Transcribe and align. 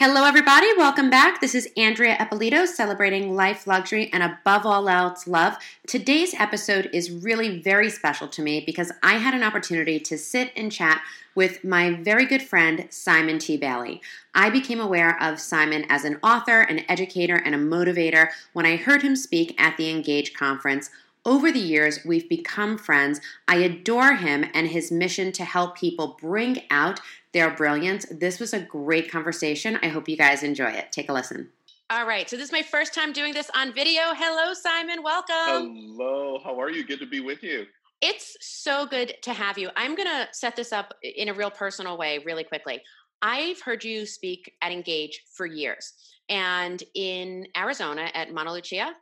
Hello, 0.00 0.24
everybody. 0.24 0.68
Welcome 0.76 1.10
back. 1.10 1.40
This 1.40 1.56
is 1.56 1.68
Andrea 1.76 2.16
Eppolito 2.18 2.68
celebrating 2.68 3.34
life, 3.34 3.66
luxury, 3.66 4.08
and 4.12 4.22
above 4.22 4.64
all 4.64 4.88
else, 4.88 5.26
love. 5.26 5.56
Today's 5.88 6.34
episode 6.38 6.88
is 6.92 7.10
really 7.10 7.60
very 7.60 7.90
special 7.90 8.28
to 8.28 8.40
me 8.40 8.62
because 8.64 8.92
I 9.02 9.14
had 9.14 9.34
an 9.34 9.42
opportunity 9.42 9.98
to 9.98 10.16
sit 10.16 10.52
and 10.54 10.70
chat 10.70 11.02
with 11.34 11.64
my 11.64 11.94
very 11.94 12.26
good 12.26 12.42
friend, 12.42 12.86
Simon 12.90 13.40
T. 13.40 13.56
Bailey. 13.56 14.00
I 14.36 14.50
became 14.50 14.78
aware 14.78 15.20
of 15.20 15.40
Simon 15.40 15.84
as 15.88 16.04
an 16.04 16.20
author, 16.22 16.60
an 16.60 16.84
educator, 16.88 17.34
and 17.34 17.56
a 17.56 17.58
motivator 17.58 18.28
when 18.52 18.66
I 18.66 18.76
heard 18.76 19.02
him 19.02 19.16
speak 19.16 19.60
at 19.60 19.76
the 19.76 19.90
Engage 19.90 20.32
conference. 20.32 20.90
Over 21.28 21.52
the 21.52 21.60
years, 21.60 22.06
we've 22.06 22.26
become 22.26 22.78
friends. 22.78 23.20
I 23.46 23.56
adore 23.56 24.14
him 24.14 24.46
and 24.54 24.66
his 24.66 24.90
mission 24.90 25.30
to 25.32 25.44
help 25.44 25.76
people 25.76 26.16
bring 26.18 26.62
out 26.70 27.00
their 27.34 27.50
brilliance. 27.50 28.06
This 28.10 28.40
was 28.40 28.54
a 28.54 28.60
great 28.60 29.10
conversation. 29.12 29.78
I 29.82 29.88
hope 29.88 30.08
you 30.08 30.16
guys 30.16 30.42
enjoy 30.42 30.70
it. 30.70 30.90
Take 30.90 31.10
a 31.10 31.12
listen. 31.12 31.50
All 31.90 32.06
right. 32.06 32.30
So 32.30 32.38
this 32.38 32.46
is 32.46 32.52
my 32.52 32.62
first 32.62 32.94
time 32.94 33.12
doing 33.12 33.34
this 33.34 33.50
on 33.54 33.74
video. 33.74 34.14
Hello, 34.14 34.54
Simon. 34.54 35.02
Welcome. 35.02 35.76
Hello. 35.76 36.40
How 36.42 36.58
are 36.58 36.70
you? 36.70 36.82
Good 36.82 37.00
to 37.00 37.06
be 37.06 37.20
with 37.20 37.42
you. 37.42 37.66
It's 38.00 38.38
so 38.40 38.86
good 38.86 39.12
to 39.20 39.34
have 39.34 39.58
you. 39.58 39.68
I'm 39.76 39.96
going 39.96 40.08
to 40.08 40.28
set 40.32 40.56
this 40.56 40.72
up 40.72 40.94
in 41.02 41.28
a 41.28 41.34
real 41.34 41.50
personal 41.50 41.98
way, 41.98 42.20
really 42.24 42.44
quickly. 42.44 42.80
I've 43.20 43.60
heard 43.60 43.84
you 43.84 44.06
speak 44.06 44.54
at 44.62 44.72
Engage 44.72 45.24
for 45.30 45.44
years. 45.44 45.92
And 46.30 46.82
in 46.94 47.48
Arizona 47.54 48.10
at 48.14 48.30
Montelucia, 48.30 48.92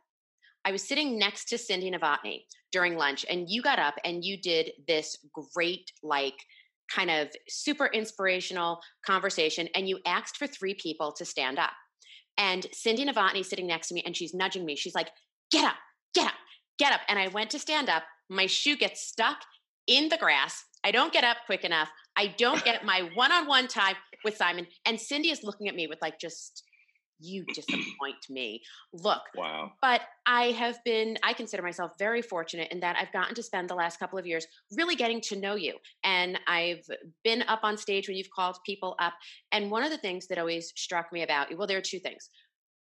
I 0.67 0.71
was 0.71 0.85
sitting 0.85 1.17
next 1.17 1.45
to 1.45 1.57
Cindy 1.57 1.89
Novotny 1.89 2.41
during 2.73 2.97
lunch, 2.97 3.25
and 3.29 3.49
you 3.49 3.61
got 3.61 3.79
up 3.79 3.93
and 4.03 4.21
you 4.21 4.35
did 4.35 4.71
this 4.85 5.17
great, 5.55 5.93
like, 6.03 6.35
kind 6.93 7.09
of 7.09 7.29
super 7.47 7.85
inspirational 7.85 8.81
conversation 9.05 9.69
and 9.75 9.87
you 9.87 9.99
asked 10.05 10.35
for 10.35 10.45
three 10.45 10.73
people 10.73 11.13
to 11.13 11.23
stand 11.23 11.57
up. 11.57 11.71
And 12.37 12.67
Cindy 12.73 13.05
Novotny 13.05 13.45
sitting 13.45 13.65
next 13.65 13.87
to 13.87 13.93
me 13.93 14.03
and 14.05 14.15
she's 14.15 14.33
nudging 14.33 14.65
me. 14.65 14.75
She's 14.75 14.93
like, 14.93 15.09
get 15.51 15.63
up, 15.63 15.75
get 16.13 16.27
up, 16.27 16.33
get 16.77 16.91
up. 16.91 17.01
And 17.07 17.17
I 17.17 17.29
went 17.29 17.49
to 17.51 17.59
stand 17.59 17.87
up. 17.87 18.03
My 18.29 18.45
shoe 18.45 18.75
gets 18.75 19.07
stuck 19.07 19.37
in 19.87 20.09
the 20.09 20.17
grass. 20.17 20.65
I 20.83 20.91
don't 20.91 21.13
get 21.13 21.23
up 21.23 21.37
quick 21.45 21.63
enough. 21.63 21.89
I 22.17 22.35
don't 22.37 22.63
get 22.65 22.83
my 22.83 23.09
one 23.15 23.31
on 23.31 23.47
one 23.47 23.69
time 23.69 23.95
with 24.25 24.35
Simon. 24.35 24.67
And 24.85 24.99
Cindy 24.99 25.31
is 25.31 25.43
looking 25.43 25.69
at 25.69 25.75
me 25.75 25.87
with 25.87 25.99
like 26.01 26.19
just 26.19 26.63
you 27.19 27.45
disappoint 27.53 28.29
me. 28.29 28.61
Look, 28.93 29.21
wow. 29.35 29.71
But 29.81 30.01
I 30.25 30.51
have 30.51 30.83
been, 30.83 31.17
I 31.23 31.33
consider 31.33 31.63
myself 31.63 31.93
very 31.97 32.21
fortunate 32.21 32.71
in 32.71 32.79
that 32.81 32.97
I've 32.99 33.11
gotten 33.11 33.35
to 33.35 33.43
spend 33.43 33.69
the 33.69 33.75
last 33.75 33.99
couple 33.99 34.19
of 34.19 34.25
years 34.25 34.45
really 34.75 34.95
getting 34.95 35.21
to 35.21 35.35
know 35.35 35.55
you. 35.55 35.75
And 36.03 36.39
I've 36.47 36.85
been 37.23 37.43
up 37.43 37.61
on 37.63 37.77
stage 37.77 38.07
when 38.07 38.17
you've 38.17 38.29
called 38.29 38.57
people 38.65 38.95
up. 38.99 39.13
And 39.51 39.71
one 39.71 39.83
of 39.83 39.91
the 39.91 39.97
things 39.97 40.27
that 40.27 40.37
always 40.37 40.71
struck 40.75 41.11
me 41.11 41.23
about 41.23 41.49
you, 41.51 41.57
well, 41.57 41.67
there 41.67 41.77
are 41.77 41.81
two 41.81 41.99
things. 41.99 42.29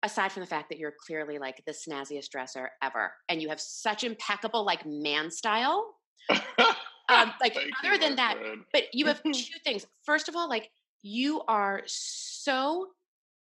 Aside 0.03 0.31
from 0.31 0.41
the 0.41 0.47
fact 0.47 0.69
that 0.69 0.79
you're 0.79 0.93
clearly 1.05 1.39
like 1.39 1.63
the 1.65 1.71
snazziest 1.71 2.29
dresser 2.29 2.71
ever, 2.81 3.13
and 3.29 3.41
you 3.41 3.47
have 3.47 3.61
such 3.61 4.03
impeccable 4.03 4.65
like 4.65 4.85
man 4.85 5.31
style. 5.31 5.95
um, 6.29 7.31
like 7.41 7.57
other 7.85 7.97
than 7.97 8.17
that, 8.17 8.37
friend. 8.37 8.63
but 8.73 8.83
you 8.91 9.05
have 9.05 9.23
two 9.33 9.59
things. 9.63 9.85
First 10.05 10.27
of 10.27 10.35
all, 10.35 10.49
like 10.49 10.69
you 11.03 11.41
are 11.47 11.83
so 11.85 12.87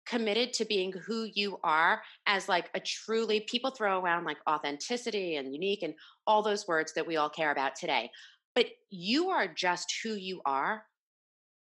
committed 0.07 0.53
to 0.53 0.65
being 0.65 0.93
who 1.07 1.29
you 1.35 1.59
are 1.63 2.01
as 2.27 2.49
like 2.49 2.71
a 2.75 2.81
truly 2.81 3.41
people 3.41 3.71
throw 3.71 4.01
around 4.01 4.25
like 4.25 4.39
authenticity 4.49 5.37
and 5.37 5.53
unique 5.53 5.83
and 5.83 5.95
all 6.27 6.43
those 6.43 6.67
words 6.67 6.93
that 6.95 7.07
we 7.07 7.17
all 7.17 7.29
care 7.29 7.51
about 7.51 7.75
today 7.77 8.11
but 8.55 8.67
you 8.91 9.31
are 9.31 9.47
just 9.47 9.93
who 10.03 10.15
you 10.15 10.41
are 10.47 10.85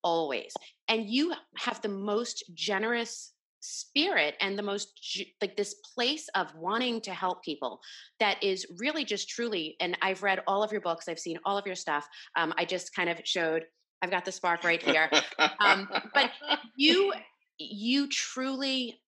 always 0.03 0.53
and 0.87 1.09
you 1.09 1.33
have 1.57 1.81
the 1.81 1.89
most 1.89 2.43
generous 2.53 3.33
spirit 3.61 4.35
and 4.41 4.57
the 4.57 4.63
most 4.63 5.25
like 5.39 5.55
this 5.55 5.75
place 5.95 6.27
of 6.33 6.53
wanting 6.55 6.99
to 6.99 7.11
help 7.11 7.43
people 7.43 7.79
that 8.19 8.41
is 8.43 8.65
really 8.79 9.05
just 9.05 9.29
truly 9.29 9.75
and 9.79 9.95
i've 10.01 10.23
read 10.23 10.41
all 10.47 10.63
of 10.63 10.71
your 10.71 10.81
books 10.81 11.07
i've 11.07 11.19
seen 11.19 11.37
all 11.45 11.57
of 11.57 11.65
your 11.67 11.75
stuff 11.75 12.07
um, 12.35 12.51
i 12.57 12.65
just 12.65 12.95
kind 12.95 13.07
of 13.07 13.19
showed 13.23 13.63
i've 14.01 14.09
got 14.09 14.25
the 14.25 14.31
spark 14.31 14.63
right 14.63 14.81
here 14.81 15.09
um, 15.59 15.87
but 16.15 16.31
you 16.75 17.13
you 17.71 18.07
truly 18.07 19.01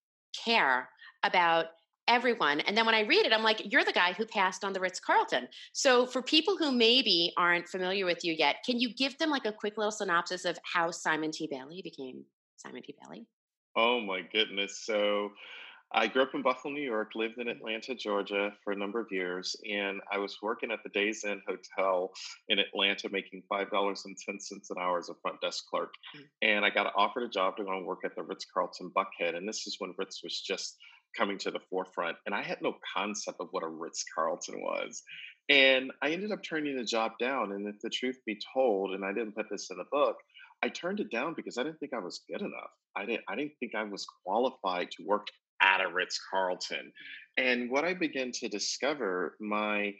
care 0.45 0.89
about 1.23 1.67
everyone. 2.07 2.59
And 2.61 2.77
then 2.77 2.85
when 2.85 2.95
I 2.95 3.01
read 3.01 3.25
it, 3.25 3.31
I'm 3.31 3.43
like, 3.43 3.71
you're 3.71 3.85
the 3.85 3.93
guy 3.93 4.13
who 4.13 4.25
passed 4.25 4.63
on 4.63 4.73
the 4.73 4.79
Ritz 4.79 4.99
Carlton. 4.99 5.47
So 5.71 6.05
for 6.05 6.21
people 6.21 6.57
who 6.57 6.71
maybe 6.71 7.31
aren't 7.37 7.69
familiar 7.69 8.05
with 8.05 8.25
you 8.25 8.33
yet, 8.33 8.57
can 8.65 8.79
you 8.79 8.93
give 8.93 9.17
them 9.17 9.29
like 9.29 9.45
a 9.45 9.53
quick 9.53 9.77
little 9.77 9.91
synopsis 9.91 10.45
of 10.45 10.57
how 10.63 10.91
Simon 10.91 11.31
T. 11.31 11.47
Bailey 11.49 11.81
became 11.81 12.25
Simon 12.57 12.83
T. 12.83 12.95
Bailey? 13.01 13.25
Oh 13.75 14.01
my 14.01 14.21
goodness. 14.21 14.83
So 14.85 15.31
I 15.95 16.07
grew 16.07 16.23
up 16.23 16.33
in 16.33 16.41
Buffalo, 16.41 16.73
New 16.73 16.81
York, 16.81 17.11
lived 17.13 17.37
in 17.37 17.47
Atlanta, 17.47 17.93
Georgia 17.93 18.51
for 18.63 18.73
a 18.73 18.75
number 18.75 18.99
of 18.99 19.11
years, 19.11 19.55
and 19.69 20.01
I 20.11 20.17
was 20.17 20.37
working 20.41 20.71
at 20.71 20.79
the 20.83 20.89
Days 20.89 21.23
Inn 21.23 21.41
Hotel 21.47 22.11
in 22.49 22.57
Atlanta, 22.57 23.09
making 23.11 23.43
five 23.47 23.69
dollars 23.69 24.03
and 24.05 24.17
ten 24.17 24.39
cents 24.39 24.71
an 24.71 24.77
hour 24.79 24.97
as 24.97 25.09
a 25.09 25.15
front 25.21 25.39
desk 25.41 25.65
clerk. 25.69 25.93
Mm-hmm. 26.15 26.25
And 26.41 26.65
I 26.65 26.71
got 26.71 26.91
offered 26.95 27.23
a 27.23 27.29
job 27.29 27.57
to 27.57 27.63
go 27.63 27.77
and 27.77 27.85
work 27.85 27.99
at 28.05 28.15
the 28.15 28.23
Ritz 28.23 28.45
Carlton 28.51 28.91
Buckhead, 28.95 29.35
and 29.35 29.47
this 29.47 29.67
is 29.67 29.75
when 29.79 29.93
Ritz 29.97 30.21
was 30.23 30.41
just 30.41 30.77
coming 31.15 31.37
to 31.37 31.51
the 31.51 31.59
forefront, 31.69 32.17
and 32.25 32.33
I 32.33 32.41
had 32.41 32.61
no 32.61 32.75
concept 32.95 33.39
of 33.39 33.49
what 33.51 33.63
a 33.63 33.67
Ritz 33.67 34.03
Carlton 34.15 34.61
was. 34.61 35.03
And 35.49 35.91
I 36.01 36.11
ended 36.11 36.31
up 36.31 36.41
turning 36.41 36.77
the 36.77 36.85
job 36.85 37.11
down. 37.19 37.51
And 37.51 37.67
if 37.67 37.75
the 37.81 37.89
truth 37.89 38.17
be 38.25 38.39
told, 38.53 38.95
and 38.95 39.03
I 39.03 39.11
didn't 39.11 39.35
put 39.35 39.47
this 39.51 39.69
in 39.69 39.77
the 39.77 39.85
book, 39.91 40.15
I 40.63 40.69
turned 40.69 41.01
it 41.01 41.11
down 41.11 41.33
because 41.35 41.57
I 41.57 41.63
didn't 41.63 41.79
think 41.79 41.93
I 41.93 41.99
was 41.99 42.21
good 42.29 42.41
enough. 42.41 42.71
I 42.95 43.05
didn't 43.05 43.23
I 43.27 43.35
didn't 43.35 43.51
think 43.59 43.75
I 43.75 43.83
was 43.83 44.07
qualified 44.25 44.89
to 44.91 45.05
work 45.05 45.27
at 45.63 45.81
a 45.81 45.91
Ritz 45.91 46.19
Carlton. 46.29 46.91
And 47.37 47.71
what 47.71 47.83
I 47.83 47.93
began 47.93 48.31
to 48.33 48.47
discover, 48.47 49.35
my 49.39 49.93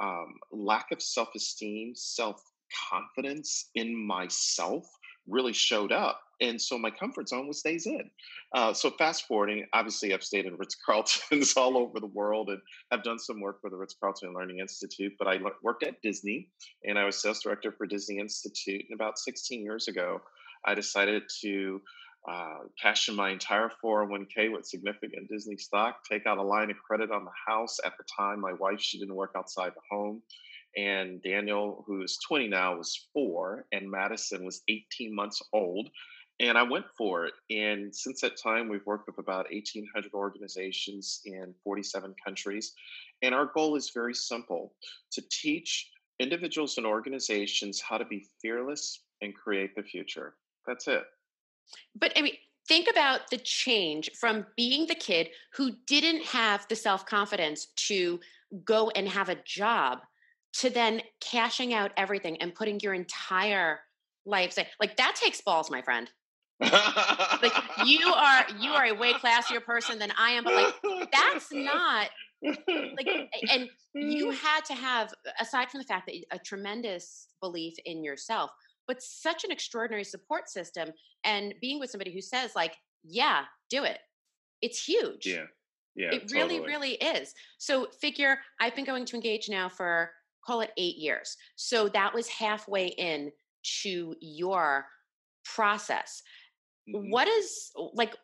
um, 0.00 0.34
lack 0.52 0.86
of 0.92 1.02
self 1.02 1.28
esteem, 1.34 1.92
self 1.94 2.42
confidence 2.90 3.70
in 3.74 3.94
myself 3.94 4.86
really 5.26 5.52
showed 5.52 5.92
up. 5.92 6.20
And 6.40 6.60
so 6.60 6.78
my 6.78 6.90
comfort 6.90 7.28
zone 7.28 7.48
was 7.48 7.62
Days 7.62 7.86
Inn. 7.86 8.10
Uh, 8.54 8.72
so 8.72 8.90
fast 8.92 9.26
forwarding, 9.26 9.66
obviously 9.72 10.14
I've 10.14 10.22
stayed 10.22 10.46
in 10.46 10.56
Ritz 10.56 10.76
Carltons 10.86 11.54
all 11.56 11.76
over 11.76 11.98
the 11.98 12.06
world 12.06 12.48
and 12.48 12.60
have 12.92 13.02
done 13.02 13.18
some 13.18 13.40
work 13.40 13.60
for 13.60 13.70
the 13.70 13.76
Ritz 13.76 13.96
Carlton 14.00 14.34
Learning 14.34 14.60
Institute. 14.60 15.12
But 15.18 15.26
I 15.26 15.38
worked 15.62 15.82
at 15.82 16.00
Disney 16.00 16.48
and 16.84 16.98
I 16.98 17.04
was 17.04 17.20
sales 17.20 17.42
director 17.42 17.72
for 17.72 17.86
Disney 17.86 18.18
Institute. 18.18 18.84
And 18.88 18.98
about 18.98 19.18
16 19.18 19.62
years 19.62 19.88
ago, 19.88 20.22
I 20.64 20.74
decided 20.74 21.24
to 21.42 21.80
uh, 22.28 22.58
cash 22.80 23.08
in 23.08 23.14
my 23.14 23.30
entire 23.30 23.70
401k 23.82 24.52
with 24.52 24.66
significant 24.66 25.28
Disney 25.30 25.56
stock, 25.56 26.04
take 26.04 26.26
out 26.26 26.38
a 26.38 26.42
line 26.42 26.70
of 26.70 26.76
credit 26.78 27.10
on 27.10 27.24
the 27.24 27.30
house. 27.46 27.78
At 27.84 27.94
the 27.96 28.04
time, 28.04 28.40
my 28.40 28.52
wife, 28.52 28.80
she 28.80 28.98
didn't 28.98 29.14
work 29.14 29.32
outside 29.36 29.72
the 29.74 29.80
home. 29.90 30.22
And 30.76 31.22
Daniel, 31.22 31.84
who 31.86 32.02
is 32.02 32.18
20 32.28 32.48
now, 32.48 32.76
was 32.76 33.08
four, 33.14 33.64
and 33.72 33.90
Madison 33.90 34.44
was 34.44 34.62
18 34.68 35.14
months 35.14 35.40
old. 35.52 35.88
And 36.40 36.56
I 36.56 36.62
went 36.62 36.84
for 36.96 37.26
it. 37.26 37.34
And 37.50 37.94
since 37.94 38.20
that 38.20 38.36
time, 38.40 38.68
we've 38.68 38.86
worked 38.86 39.06
with 39.06 39.18
about 39.18 39.46
1,800 39.50 40.12
organizations 40.12 41.20
in 41.24 41.54
47 41.64 42.14
countries. 42.24 42.74
And 43.22 43.34
our 43.34 43.46
goal 43.46 43.74
is 43.74 43.90
very 43.92 44.14
simple 44.14 44.74
to 45.12 45.22
teach 45.30 45.90
individuals 46.20 46.76
and 46.76 46.86
organizations 46.86 47.80
how 47.80 47.96
to 47.96 48.04
be 48.04 48.26
fearless 48.40 49.02
and 49.22 49.34
create 49.34 49.74
the 49.74 49.82
future. 49.82 50.34
That's 50.66 50.86
it. 50.86 51.04
But 51.94 52.12
I 52.16 52.22
mean, 52.22 52.34
think 52.66 52.88
about 52.88 53.30
the 53.30 53.38
change 53.38 54.10
from 54.18 54.46
being 54.56 54.86
the 54.86 54.94
kid 54.94 55.28
who 55.54 55.72
didn't 55.86 56.24
have 56.24 56.66
the 56.68 56.76
self 56.76 57.06
confidence 57.06 57.66
to 57.88 58.20
go 58.64 58.90
and 58.90 59.08
have 59.08 59.28
a 59.28 59.36
job 59.44 60.00
to 60.54 60.70
then 60.70 61.02
cashing 61.20 61.74
out 61.74 61.92
everything 61.96 62.36
and 62.40 62.54
putting 62.54 62.80
your 62.80 62.94
entire 62.94 63.80
life 64.24 64.56
like 64.80 64.96
that 64.96 65.16
takes 65.16 65.40
balls 65.40 65.70
my 65.70 65.82
friend. 65.82 66.10
Like 66.60 67.52
you 67.86 68.12
are 68.12 68.44
you 68.58 68.70
are 68.72 68.86
a 68.86 68.92
way 68.92 69.12
classier 69.12 69.64
person 69.64 69.98
than 69.98 70.12
i 70.18 70.32
am 70.32 70.42
but 70.42 70.54
like 70.54 71.10
that's 71.12 71.52
not 71.52 72.08
like 72.42 73.08
and 73.52 73.68
you 73.94 74.30
had 74.44 74.64
to 74.64 74.74
have 74.74 75.12
aside 75.40 75.70
from 75.70 75.78
the 75.78 75.84
fact 75.84 76.08
that 76.08 76.16
a 76.32 76.38
tremendous 76.38 77.28
belief 77.40 77.74
in 77.84 78.02
yourself 78.02 78.50
but 78.88 79.02
such 79.02 79.44
an 79.44 79.52
extraordinary 79.52 80.02
support 80.02 80.48
system 80.48 80.88
and 81.24 81.54
being 81.60 81.78
with 81.78 81.90
somebody 81.90 82.12
who 82.12 82.20
says 82.20 82.56
like 82.56 82.74
yeah 83.04 83.44
do 83.70 83.84
it. 83.84 83.98
It's 84.60 84.84
huge. 84.84 85.26
Yeah. 85.26 85.44
Yeah 85.94 86.10
it 86.12 86.32
really 86.32 86.60
really 86.60 86.94
is. 86.94 87.34
So 87.58 87.86
figure 88.00 88.38
i've 88.60 88.74
been 88.74 88.84
going 88.84 89.04
to 89.04 89.14
engage 89.14 89.48
now 89.48 89.68
for 89.68 90.10
call 90.44 90.62
it 90.62 90.72
eight 90.76 90.96
years. 90.96 91.36
So 91.56 91.88
that 91.90 92.12
was 92.12 92.26
halfway 92.28 92.86
in 92.86 93.30
to 93.82 94.16
your 94.20 94.86
process. 95.44 96.22
Mm-hmm. 96.88 97.10
what 97.10 97.28
is 97.28 97.70
like 97.92 98.16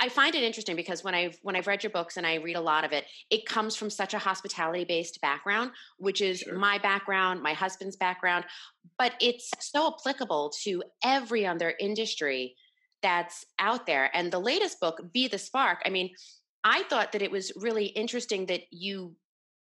I 0.00 0.08
find 0.08 0.34
it 0.34 0.42
interesting 0.42 0.76
because 0.76 1.02
when 1.02 1.14
I've 1.14 1.38
when 1.42 1.56
I've 1.56 1.66
read 1.66 1.82
your 1.82 1.90
books 1.90 2.16
and 2.16 2.26
I 2.26 2.36
read 2.36 2.56
a 2.56 2.60
lot 2.60 2.84
of 2.84 2.92
it, 2.92 3.04
it 3.30 3.46
comes 3.46 3.76
from 3.76 3.90
such 3.90 4.14
a 4.14 4.18
hospitality 4.18 4.84
based 4.84 5.20
background, 5.20 5.72
which 5.98 6.20
is 6.20 6.40
sure. 6.40 6.58
my 6.58 6.78
background, 6.78 7.42
my 7.42 7.52
husband's 7.52 7.96
background, 7.96 8.44
but 8.98 9.14
it's 9.20 9.50
so 9.58 9.94
applicable 9.94 10.52
to 10.62 10.82
every 11.04 11.46
other 11.46 11.74
industry 11.80 12.54
that's 13.02 13.44
out 13.58 13.86
there. 13.86 14.10
And 14.14 14.32
the 14.32 14.38
latest 14.38 14.80
book, 14.80 15.00
Be 15.12 15.26
the 15.28 15.38
Spark, 15.38 15.80
I 15.84 15.90
mean, 15.90 16.10
I 16.64 16.84
thought 16.84 17.12
that 17.12 17.22
it 17.22 17.30
was 17.30 17.52
really 17.56 17.86
interesting 17.86 18.46
that 18.46 18.62
you 18.70 19.16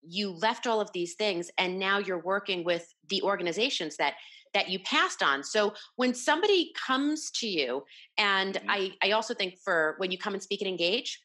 you 0.10 0.32
left 0.32 0.68
all 0.68 0.82
of 0.82 0.92
these 0.94 1.16
things 1.16 1.50
and 1.58 1.80
now 1.80 1.98
you're 2.00 2.22
working 2.22 2.64
with 2.64 2.94
the 3.10 3.22
organizations 3.22 3.98
that 3.98 4.14
that 4.54 4.70
you 4.70 4.80
passed 4.80 5.22
on. 5.22 5.44
So 5.44 5.74
when 5.98 6.14
somebody 6.14 6.74
comes 6.74 7.30
to 7.32 7.48
you 7.48 7.84
and 8.18 8.56
mm-hmm. 8.56 8.70
i 8.70 8.92
i 9.04 9.12
also 9.12 9.34
think 9.34 9.58
for 9.64 9.96
when 9.98 10.12
you 10.12 10.18
come 10.18 10.34
and 10.34 10.42
speak 10.42 10.62
and 10.62 10.70
engage 10.70 11.20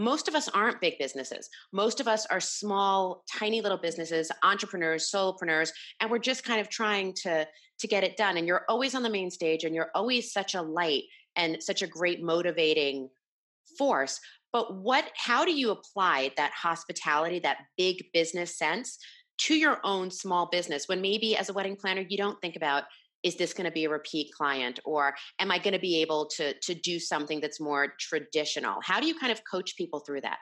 most 0.00 0.28
of 0.28 0.36
us 0.36 0.48
aren't 0.48 0.80
big 0.80 0.96
businesses. 0.96 1.50
Most 1.72 1.98
of 1.98 2.06
us 2.06 2.24
are 2.26 2.38
small 2.38 3.24
tiny 3.28 3.60
little 3.60 3.76
businesses 3.76 4.30
entrepreneurs 4.44 5.10
solopreneurs 5.12 5.70
and 6.00 6.08
we're 6.08 6.20
just 6.20 6.44
kind 6.44 6.60
of 6.60 6.68
trying 6.68 7.12
to 7.24 7.46
to 7.80 7.86
get 7.86 8.04
it 8.04 8.16
done. 8.16 8.36
And 8.36 8.46
you're 8.46 8.64
always 8.68 8.94
on 8.94 9.02
the 9.02 9.10
main 9.10 9.30
stage 9.30 9.64
and 9.64 9.74
you're 9.74 9.90
always 9.94 10.32
such 10.32 10.54
a 10.54 10.62
light 10.62 11.04
and 11.36 11.62
such 11.62 11.82
a 11.82 11.86
great 11.86 12.22
motivating 12.22 13.08
force 13.76 14.20
but 14.52 14.76
what 14.76 15.10
how 15.16 15.44
do 15.44 15.52
you 15.52 15.70
apply 15.70 16.32
that 16.36 16.52
hospitality 16.52 17.38
that 17.40 17.58
big 17.76 18.04
business 18.12 18.56
sense 18.56 18.98
to 19.38 19.54
your 19.54 19.78
own 19.84 20.10
small 20.10 20.48
business? 20.50 20.88
When 20.88 21.00
maybe 21.00 21.36
as 21.36 21.48
a 21.48 21.52
wedding 21.52 21.76
planner 21.76 22.04
you 22.08 22.16
don't 22.16 22.40
think 22.40 22.56
about 22.56 22.84
is 23.24 23.36
this 23.36 23.52
going 23.52 23.64
to 23.64 23.72
be 23.72 23.84
a 23.84 23.90
repeat 23.90 24.32
client? 24.32 24.78
or 24.84 25.14
am 25.40 25.50
i 25.50 25.58
going 25.58 25.72
to 25.74 25.80
be 25.80 26.00
able 26.00 26.26
to 26.26 26.54
to 26.60 26.74
do 26.74 26.98
something 26.98 27.40
that's 27.40 27.60
more 27.60 27.94
traditional? 27.98 28.80
How 28.82 29.00
do 29.00 29.06
you 29.06 29.18
kind 29.18 29.32
of 29.32 29.42
coach 29.50 29.76
people 29.76 30.00
through 30.00 30.22
that? 30.22 30.38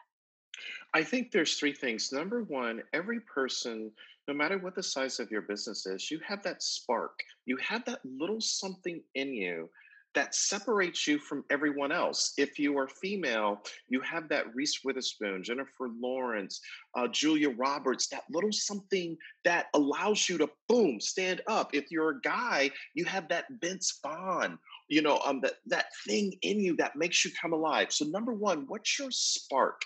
I 0.95 1.03
think 1.03 1.31
there's 1.31 1.57
three 1.57 1.75
things. 1.75 2.13
Number 2.13 2.43
one 2.43 2.83
every 2.93 3.21
person 3.21 3.91
no 4.29 4.35
matter 4.35 4.59
what 4.59 4.75
the 4.75 4.83
size 4.83 5.21
of 5.21 5.31
your 5.31 5.43
business 5.43 5.87
is 5.87 6.11
you 6.11 6.21
have 6.27 6.43
that 6.43 6.63
spark. 6.63 7.19
You 7.45 7.57
have 7.59 7.85
that 7.85 8.01
little 8.05 8.41
something 8.41 9.01
in 9.15 9.33
you 9.33 9.71
that 10.17 10.35
separates 10.35 11.07
you 11.07 11.19
from 11.19 11.45
everyone 11.51 11.93
else. 11.93 12.33
If 12.39 12.59
you 12.59 12.77
are 12.79 12.89
female, 12.89 13.61
you 13.89 14.01
have 14.01 14.29
that 14.31 14.55
Reese 14.55 14.81
Witherspoon, 14.83 15.45
Jennifer 15.45 15.91
Lawrence, 16.01 16.61
uh, 16.97 17.07
Julia 17.07 17.51
Roberts, 17.51 18.09
that 18.09 18.25
little 18.31 18.51
something 18.51 19.17
that 19.45 19.67
allows 19.75 20.27
you 20.29 20.39
to 20.39 20.49
boom 20.69 21.01
stand 21.01 21.43
up. 21.47 21.75
If 21.75 21.91
you're 21.91 22.11
a 22.11 22.21
guy, 22.23 22.71
you 22.95 23.05
have 23.05 23.29
that 23.29 23.45
Vince 23.61 24.01
Vaughn, 24.03 24.59
you 24.89 25.03
know, 25.03 25.21
um, 25.25 25.41
that 25.43 25.57
that 25.67 25.87
thing 26.09 26.33
in 26.41 26.61
you 26.61 26.75
that 26.77 26.97
makes 26.97 27.23
you 27.25 27.31
come 27.41 27.53
alive. 27.53 27.93
So 27.93 28.07
number 28.07 28.33
one, 28.33 28.65
what's 28.69 28.99
your 28.99 29.11
spark? 29.11 29.83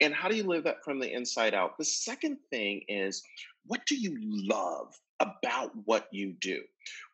And 0.00 0.14
how 0.14 0.28
do 0.28 0.36
you 0.36 0.44
live 0.44 0.64
that 0.64 0.84
from 0.84 1.00
the 1.00 1.12
inside 1.12 1.54
out? 1.54 1.76
The 1.76 1.84
second 1.84 2.38
thing 2.50 2.82
is, 2.88 3.22
what 3.66 3.84
do 3.86 3.96
you 3.96 4.16
love 4.20 4.94
about 5.18 5.72
what 5.84 6.06
you 6.12 6.34
do? 6.40 6.62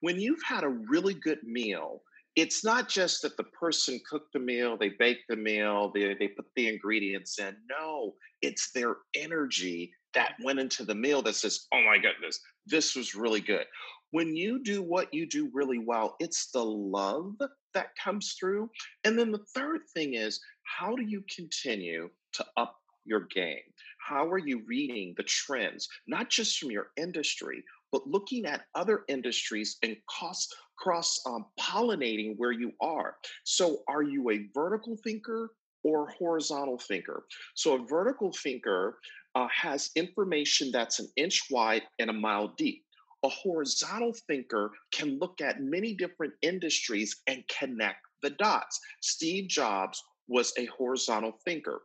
When 0.00 0.20
you've 0.20 0.42
had 0.42 0.64
a 0.64 0.68
really 0.68 1.14
good 1.14 1.42
meal, 1.42 2.02
it's 2.40 2.64
not 2.64 2.88
just 2.88 3.22
that 3.22 3.36
the 3.36 3.44
person 3.44 4.00
cooked 4.08 4.32
the 4.32 4.38
meal, 4.38 4.76
they 4.76 4.90
baked 4.90 5.24
the 5.28 5.36
meal, 5.36 5.90
they, 5.94 6.14
they 6.14 6.28
put 6.28 6.46
the 6.56 6.68
ingredients 6.68 7.38
in. 7.38 7.56
No, 7.68 8.14
it's 8.42 8.70
their 8.72 8.96
energy 9.14 9.92
that 10.14 10.34
went 10.42 10.58
into 10.58 10.84
the 10.84 10.94
meal 10.94 11.22
that 11.22 11.34
says, 11.34 11.66
oh 11.72 11.82
my 11.82 11.96
goodness, 11.96 12.40
this 12.66 12.94
was 12.94 13.14
really 13.14 13.40
good. 13.40 13.66
When 14.10 14.36
you 14.36 14.62
do 14.62 14.82
what 14.82 15.12
you 15.12 15.26
do 15.26 15.50
really 15.52 15.78
well, 15.78 16.16
it's 16.18 16.50
the 16.50 16.64
love 16.64 17.34
that 17.74 17.88
comes 18.02 18.34
through. 18.38 18.70
And 19.04 19.18
then 19.18 19.30
the 19.30 19.44
third 19.54 19.80
thing 19.94 20.14
is, 20.14 20.40
how 20.62 20.94
do 20.94 21.02
you 21.02 21.22
continue 21.34 22.08
to 22.34 22.46
up 22.56 22.76
your 23.04 23.26
game? 23.34 23.58
How 24.06 24.26
are 24.26 24.38
you 24.38 24.62
reading 24.66 25.14
the 25.16 25.24
trends, 25.24 25.88
not 26.06 26.30
just 26.30 26.58
from 26.58 26.70
your 26.70 26.88
industry, 26.96 27.62
but 27.92 28.06
looking 28.06 28.46
at 28.46 28.66
other 28.74 29.04
industries 29.08 29.76
and 29.82 29.96
cost 30.08 30.54
cross 30.78 31.20
um, 31.26 31.46
pollinating 31.58 32.34
where 32.36 32.52
you 32.52 32.72
are. 32.80 33.16
So, 33.44 33.78
are 33.88 34.02
you 34.02 34.30
a 34.30 34.48
vertical 34.54 34.96
thinker 35.02 35.50
or 35.84 36.08
horizontal 36.18 36.78
thinker? 36.78 37.24
So, 37.54 37.74
a 37.74 37.86
vertical 37.86 38.32
thinker 38.32 38.98
uh, 39.34 39.48
has 39.52 39.90
information 39.96 40.70
that's 40.72 41.00
an 41.00 41.08
inch 41.16 41.42
wide 41.50 41.82
and 41.98 42.10
a 42.10 42.14
mile 42.14 42.54
deep. 42.56 42.84
A 43.24 43.28
horizontal 43.28 44.14
thinker 44.28 44.70
can 44.92 45.18
look 45.18 45.40
at 45.40 45.60
many 45.60 45.94
different 45.94 46.34
industries 46.42 47.16
and 47.26 47.42
connect 47.48 47.98
the 48.22 48.30
dots. 48.30 48.78
Steve 49.00 49.48
Jobs 49.48 50.02
was 50.28 50.52
a 50.58 50.66
horizontal 50.66 51.32
thinker 51.44 51.82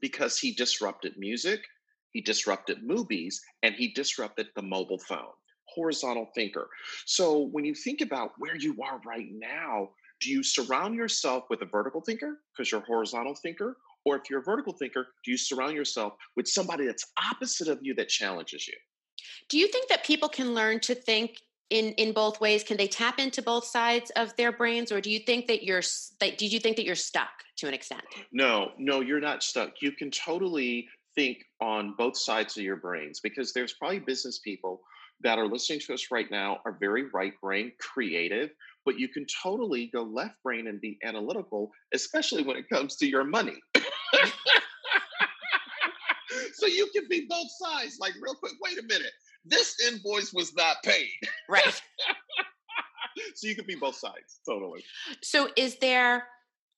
because 0.00 0.38
he 0.38 0.52
disrupted 0.52 1.14
music, 1.18 1.60
he 2.14 2.22
disrupted 2.22 2.82
movies, 2.82 3.42
and 3.62 3.74
he 3.74 3.88
disrupted 3.88 4.46
the 4.56 4.62
mobile 4.62 4.98
phone 4.98 5.34
horizontal 5.74 6.28
thinker. 6.34 6.68
So 7.04 7.48
when 7.50 7.64
you 7.64 7.74
think 7.74 8.00
about 8.00 8.32
where 8.38 8.56
you 8.56 8.76
are 8.82 9.00
right 9.04 9.26
now, 9.32 9.88
do 10.20 10.30
you 10.30 10.42
surround 10.42 10.94
yourself 10.94 11.44
with 11.50 11.62
a 11.62 11.66
vertical 11.66 12.00
thinker 12.00 12.38
because 12.52 12.70
you're 12.70 12.80
a 12.80 12.84
horizontal 12.84 13.34
thinker? 13.34 13.76
Or 14.04 14.16
if 14.16 14.22
you're 14.30 14.40
a 14.40 14.44
vertical 14.44 14.72
thinker, 14.72 15.08
do 15.24 15.30
you 15.30 15.36
surround 15.36 15.74
yourself 15.74 16.12
with 16.36 16.46
somebody 16.46 16.86
that's 16.86 17.04
opposite 17.30 17.68
of 17.68 17.80
you 17.82 17.94
that 17.94 18.08
challenges 18.08 18.68
you? 18.68 18.74
Do 19.48 19.58
you 19.58 19.66
think 19.68 19.88
that 19.88 20.04
people 20.04 20.28
can 20.28 20.54
learn 20.54 20.80
to 20.80 20.94
think 20.94 21.40
in 21.70 21.92
in 21.92 22.12
both 22.12 22.40
ways? 22.40 22.62
Can 22.62 22.76
they 22.76 22.86
tap 22.86 23.18
into 23.18 23.42
both 23.42 23.64
sides 23.64 24.10
of 24.16 24.36
their 24.36 24.52
brains, 24.52 24.92
or 24.92 25.00
do 25.00 25.10
you 25.10 25.20
think 25.20 25.46
that 25.46 25.64
you're 25.64 25.82
that 26.20 26.38
did 26.38 26.52
you 26.52 26.60
think 26.60 26.76
that 26.76 26.84
you're 26.84 26.94
stuck 26.94 27.30
to 27.56 27.66
an 27.66 27.74
extent? 27.74 28.02
No, 28.32 28.72
no, 28.78 29.00
you're 29.00 29.20
not 29.20 29.42
stuck. 29.42 29.80
You 29.80 29.92
can 29.92 30.10
totally 30.10 30.86
think 31.14 31.44
on 31.60 31.94
both 31.96 32.16
sides 32.16 32.56
of 32.56 32.62
your 32.64 32.76
brains 32.76 33.20
because 33.20 33.52
there's 33.52 33.74
probably 33.74 34.00
business 34.00 34.38
people 34.38 34.80
that 35.22 35.38
are 35.38 35.46
listening 35.46 35.80
to 35.80 35.94
us 35.94 36.10
right 36.10 36.30
now 36.30 36.58
are 36.64 36.76
very 36.78 37.04
right 37.12 37.32
brain 37.40 37.72
creative, 37.80 38.50
but 38.84 38.98
you 38.98 39.08
can 39.08 39.26
totally 39.42 39.86
go 39.86 40.02
left 40.02 40.34
brain 40.42 40.66
and 40.66 40.80
be 40.80 40.98
analytical, 41.04 41.70
especially 41.92 42.42
when 42.42 42.56
it 42.56 42.68
comes 42.68 42.96
to 42.96 43.06
your 43.06 43.24
money. 43.24 43.56
so 46.54 46.66
you 46.66 46.88
can 46.94 47.04
be 47.08 47.26
both 47.28 47.48
sides. 47.58 47.98
Like, 48.00 48.14
real 48.20 48.34
quick, 48.34 48.52
wait 48.62 48.78
a 48.78 48.82
minute. 48.82 49.12
This 49.44 49.76
invoice 49.88 50.32
was 50.32 50.54
not 50.54 50.76
paid. 50.84 51.10
Right. 51.48 51.64
so 53.34 53.46
you 53.46 53.54
can 53.54 53.66
be 53.66 53.76
both 53.76 53.96
sides, 53.96 54.40
totally. 54.46 54.84
So 55.22 55.48
is 55.56 55.76
there 55.76 56.24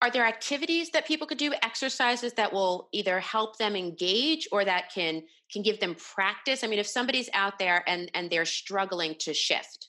are 0.06 0.10
there 0.10 0.24
activities 0.24 0.90
that 0.90 1.04
people 1.04 1.26
could 1.26 1.36
do 1.36 1.52
exercises 1.64 2.32
that 2.34 2.52
will 2.52 2.88
either 2.92 3.18
help 3.18 3.58
them 3.58 3.74
engage 3.74 4.46
or 4.52 4.64
that 4.64 4.92
can 4.94 5.20
can 5.52 5.62
give 5.62 5.80
them 5.80 5.96
practice? 5.96 6.62
I 6.62 6.68
mean 6.68 6.78
if 6.78 6.86
somebody's 6.86 7.28
out 7.34 7.58
there 7.58 7.82
and 7.88 8.08
and 8.14 8.30
they're 8.30 8.44
struggling 8.44 9.16
to 9.20 9.34
shift 9.34 9.88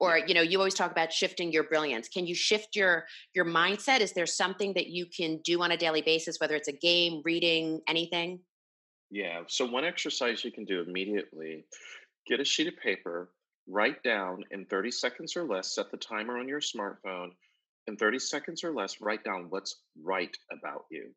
or 0.00 0.16
you 0.16 0.32
know 0.32 0.40
you 0.40 0.56
always 0.56 0.72
talk 0.72 0.90
about 0.90 1.12
shifting 1.12 1.52
your 1.52 1.64
brilliance. 1.64 2.08
Can 2.08 2.26
you 2.26 2.34
shift 2.34 2.74
your 2.74 3.04
your 3.34 3.44
mindset? 3.44 4.00
Is 4.00 4.14
there 4.14 4.24
something 4.24 4.72
that 4.72 4.86
you 4.86 5.04
can 5.14 5.38
do 5.44 5.60
on 5.60 5.70
a 5.70 5.76
daily 5.76 6.00
basis 6.00 6.38
whether 6.40 6.56
it's 6.56 6.68
a 6.68 6.72
game 6.72 7.20
reading 7.22 7.82
anything? 7.86 8.40
Yeah 9.10 9.42
so 9.48 9.66
one 9.66 9.84
exercise 9.84 10.42
you 10.46 10.50
can 10.50 10.64
do 10.64 10.80
immediately 10.80 11.66
get 12.26 12.40
a 12.40 12.44
sheet 12.44 12.68
of 12.68 12.78
paper 12.78 13.28
write 13.68 14.02
down 14.02 14.44
in 14.50 14.64
30 14.64 14.90
seconds 14.90 15.36
or 15.36 15.44
less 15.44 15.74
set 15.74 15.90
the 15.90 15.98
timer 15.98 16.38
on 16.38 16.48
your 16.48 16.60
smartphone 16.60 17.32
in 17.86 17.96
30 17.96 18.18
seconds 18.18 18.64
or 18.64 18.72
less, 18.72 19.00
write 19.00 19.24
down 19.24 19.46
what's 19.48 19.76
right 20.02 20.36
about 20.52 20.84
you. 20.90 21.10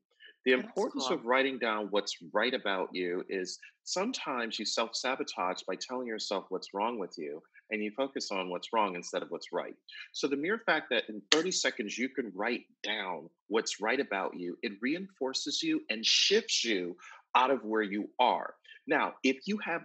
The 0.45 0.53
oh, 0.53 0.59
importance 0.59 1.07
cool. 1.07 1.17
of 1.17 1.25
writing 1.25 1.57
down 1.57 1.87
what's 1.89 2.17
right 2.33 2.53
about 2.53 2.89
you 2.93 3.23
is 3.29 3.57
sometimes 3.83 4.59
you 4.59 4.65
self 4.65 4.95
sabotage 4.95 5.61
by 5.67 5.75
telling 5.75 6.07
yourself 6.07 6.45
what's 6.49 6.73
wrong 6.73 6.99
with 6.99 7.15
you 7.17 7.41
and 7.71 7.83
you 7.83 7.91
focus 7.97 8.29
on 8.31 8.49
what's 8.49 8.71
wrong 8.71 8.95
instead 8.95 9.23
of 9.23 9.29
what's 9.29 9.51
right. 9.51 9.73
So 10.13 10.27
the 10.27 10.35
mere 10.35 10.59
fact 10.59 10.87
that 10.91 11.09
in 11.09 11.21
30 11.31 11.51
seconds 11.51 11.97
you 11.97 12.09
can 12.09 12.31
write 12.35 12.65
down 12.83 13.29
what's 13.47 13.81
right 13.81 13.99
about 13.99 14.39
you, 14.39 14.55
it 14.61 14.73
reinforces 14.81 15.63
you 15.63 15.81
and 15.89 16.05
shifts 16.05 16.63
you 16.63 16.95
out 17.35 17.49
of 17.49 17.63
where 17.63 17.81
you 17.81 18.09
are. 18.19 18.53
Now, 18.87 19.13
if 19.23 19.47
you 19.47 19.57
have 19.63 19.81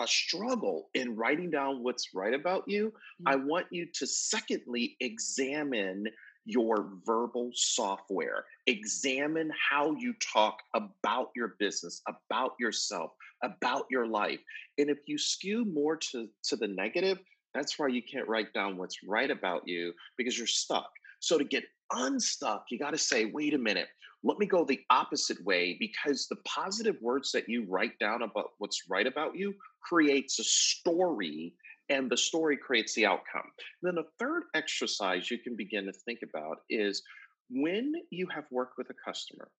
a 0.00 0.06
struggle 0.06 0.88
in 0.94 1.16
writing 1.16 1.50
down 1.50 1.82
what's 1.82 2.14
right 2.14 2.34
about 2.34 2.64
you, 2.66 2.88
mm-hmm. 2.88 3.28
I 3.28 3.36
want 3.36 3.66
you 3.70 3.86
to 3.94 4.06
secondly 4.06 4.96
examine 5.00 6.06
your 6.46 6.88
verbal 7.04 7.50
software. 7.54 8.44
Examine 8.66 9.52
how 9.70 9.92
you 9.92 10.14
talk 10.32 10.58
about 10.74 11.30
your 11.36 11.54
business, 11.58 12.02
about 12.08 12.52
yourself, 12.58 13.12
about 13.42 13.84
your 13.90 14.06
life. 14.06 14.40
And 14.78 14.88
if 14.88 14.98
you 15.06 15.18
skew 15.18 15.64
more 15.64 15.96
to, 15.96 16.28
to 16.44 16.56
the 16.56 16.68
negative, 16.68 17.18
that's 17.54 17.78
why 17.78 17.88
you 17.88 18.02
can't 18.02 18.28
write 18.28 18.52
down 18.54 18.78
what's 18.78 19.02
right 19.06 19.30
about 19.30 19.62
you 19.66 19.92
because 20.16 20.38
you're 20.38 20.46
stuck. 20.46 20.90
So 21.20 21.36
to 21.36 21.44
get 21.44 21.64
unstuck, 21.92 22.64
you 22.70 22.78
got 22.78 22.90
to 22.90 22.98
say, 22.98 23.26
wait 23.26 23.54
a 23.54 23.58
minute, 23.58 23.88
let 24.22 24.38
me 24.38 24.46
go 24.46 24.64
the 24.64 24.80
opposite 24.90 25.42
way 25.44 25.76
because 25.78 26.26
the 26.26 26.36
positive 26.46 26.96
words 27.00 27.32
that 27.32 27.48
you 27.48 27.64
write 27.68 27.98
down 27.98 28.22
about 28.22 28.50
what's 28.58 28.82
right 28.88 29.06
about 29.06 29.36
you 29.36 29.54
creates 29.82 30.38
a 30.38 30.44
story 30.44 31.54
and 31.88 32.10
the 32.10 32.16
story 32.16 32.56
creates 32.56 32.94
the 32.94 33.06
outcome. 33.06 33.50
And 33.82 33.96
then 33.96 34.04
a 34.04 34.08
third 34.18 34.44
exercise 34.54 35.30
you 35.30 35.38
can 35.38 35.56
begin 35.56 35.86
to 35.86 35.92
think 35.92 36.20
about 36.22 36.58
is 36.68 37.02
when 37.50 37.92
you 38.10 38.28
have 38.32 38.44
worked 38.50 38.78
with 38.78 38.88
a 38.90 39.10
customer 39.10 39.50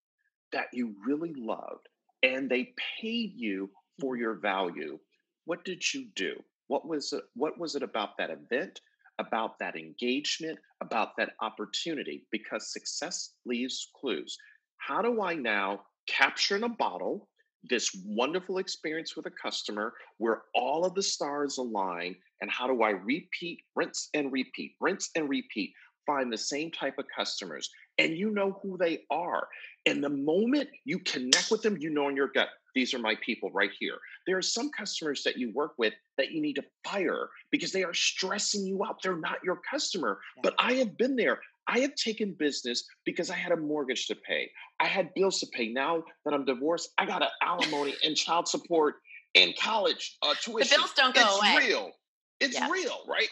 that 0.54 0.68
you 0.74 0.96
really 1.06 1.34
loved 1.36 1.88
and 2.24 2.50
they 2.50 2.74
paid 3.02 3.34
you 3.36 3.70
for 4.00 4.14
mm-hmm. 4.14 4.22
your 4.22 4.36
value, 4.36 5.00
what 5.46 5.66
did 5.66 5.84
you 5.94 6.08
do? 6.16 6.36
What 6.68 6.88
was 6.88 7.12
it, 7.12 7.24
what 7.36 7.60
was 7.60 7.76
it 7.76 7.84
about 7.84 8.18
that 8.18 8.30
event, 8.30 8.80
about 9.20 9.60
that 9.60 9.76
engagement, 9.76 10.58
about 10.82 11.16
that 11.18 11.32
opportunity, 11.42 12.26
because 12.32 12.72
success 12.72 13.34
leaves 13.46 13.90
clues. 14.00 14.38
How 14.78 15.02
do 15.02 15.22
I 15.22 15.36
now 15.36 15.82
capture 16.08 16.56
in 16.56 16.64
a 16.64 16.70
bottle 16.70 17.30
this 17.64 17.96
wonderful 18.06 18.58
experience 18.58 19.16
with 19.16 19.28
a 19.28 19.32
customer 19.32 19.94
where 20.18 20.44
all 20.56 20.86
of 20.86 20.96
the 20.96 21.04
stars 21.04 21.58
align? 21.58 22.16
And 22.42 22.50
how 22.50 22.68
do 22.68 22.82
I 22.82 22.92
repeat, 22.92 23.60
rinse 23.76 24.10
and 24.14 24.32
repeat, 24.32 24.74
rinse 24.82 25.10
and 25.16 25.30
repeat, 25.30 25.72
find 26.08 26.34
the 26.34 26.38
same 26.38 26.72
type 26.72 26.98
of 26.98 27.06
customers? 27.16 27.70
And 28.00 28.18
you 28.18 28.32
know 28.32 28.60
who 28.64 28.78
they 28.78 29.02
are. 29.12 29.48
And 29.86 30.04
the 30.04 30.10
moment 30.10 30.70
you 30.86 30.98
connect 31.00 31.52
with 31.52 31.62
them, 31.62 31.78
you 31.80 31.92
know 31.92 32.10
in 32.10 32.16
your 32.16 32.32
gut, 32.34 32.50
these 32.76 32.94
are 32.94 33.00
my 33.00 33.16
people 33.26 33.50
right 33.52 33.72
here. 33.80 33.98
There 34.28 34.38
are 34.38 34.42
some 34.42 34.70
customers 34.72 35.24
that 35.24 35.38
you 35.38 35.52
work 35.54 35.74
with 35.78 35.94
that 36.18 36.32
you 36.32 36.42
need 36.42 36.56
to 36.56 36.64
fire 36.88 37.30
because 37.52 37.72
they 37.72 37.84
are 37.84 37.94
stressing 37.94 38.66
you 38.66 38.84
out. 38.86 39.02
They're 39.04 39.18
not 39.18 39.38
your 39.44 39.60
customer. 39.70 40.20
Yeah. 40.38 40.42
But 40.44 40.56
I 40.60 40.74
have 40.74 40.98
been 40.98 41.16
there. 41.16 41.40
I 41.68 41.80
have 41.80 41.96
taken 41.96 42.36
business 42.38 42.84
because 43.06 43.30
I 43.30 43.36
had 43.36 43.52
a 43.52 43.58
mortgage 43.58 44.08
to 44.08 44.16
pay. 44.16 44.50
I 44.80 44.88
had 44.88 45.14
bills 45.14 45.40
to 45.40 45.48
pay. 45.48 45.70
Now 45.70 46.04
that 46.26 46.34
I'm 46.34 46.46
divorced, 46.46 46.90
I 46.98 47.06
got 47.06 47.22
an 47.22 47.30
alimony 47.42 47.96
and 48.04 48.16
child 48.16 48.48
support 48.48 48.96
and 49.36 49.54
college 49.58 50.18
uh, 50.22 50.34
tuition. 50.42 50.70
The 50.70 50.76
bills 50.78 50.94
don't 50.96 51.16
go 51.16 51.22
it's 51.22 51.40
away. 51.40 51.68
real. 51.68 51.92
It's 52.40 52.56
yeah. 52.56 52.70
real, 52.70 53.02
right? 53.08 53.28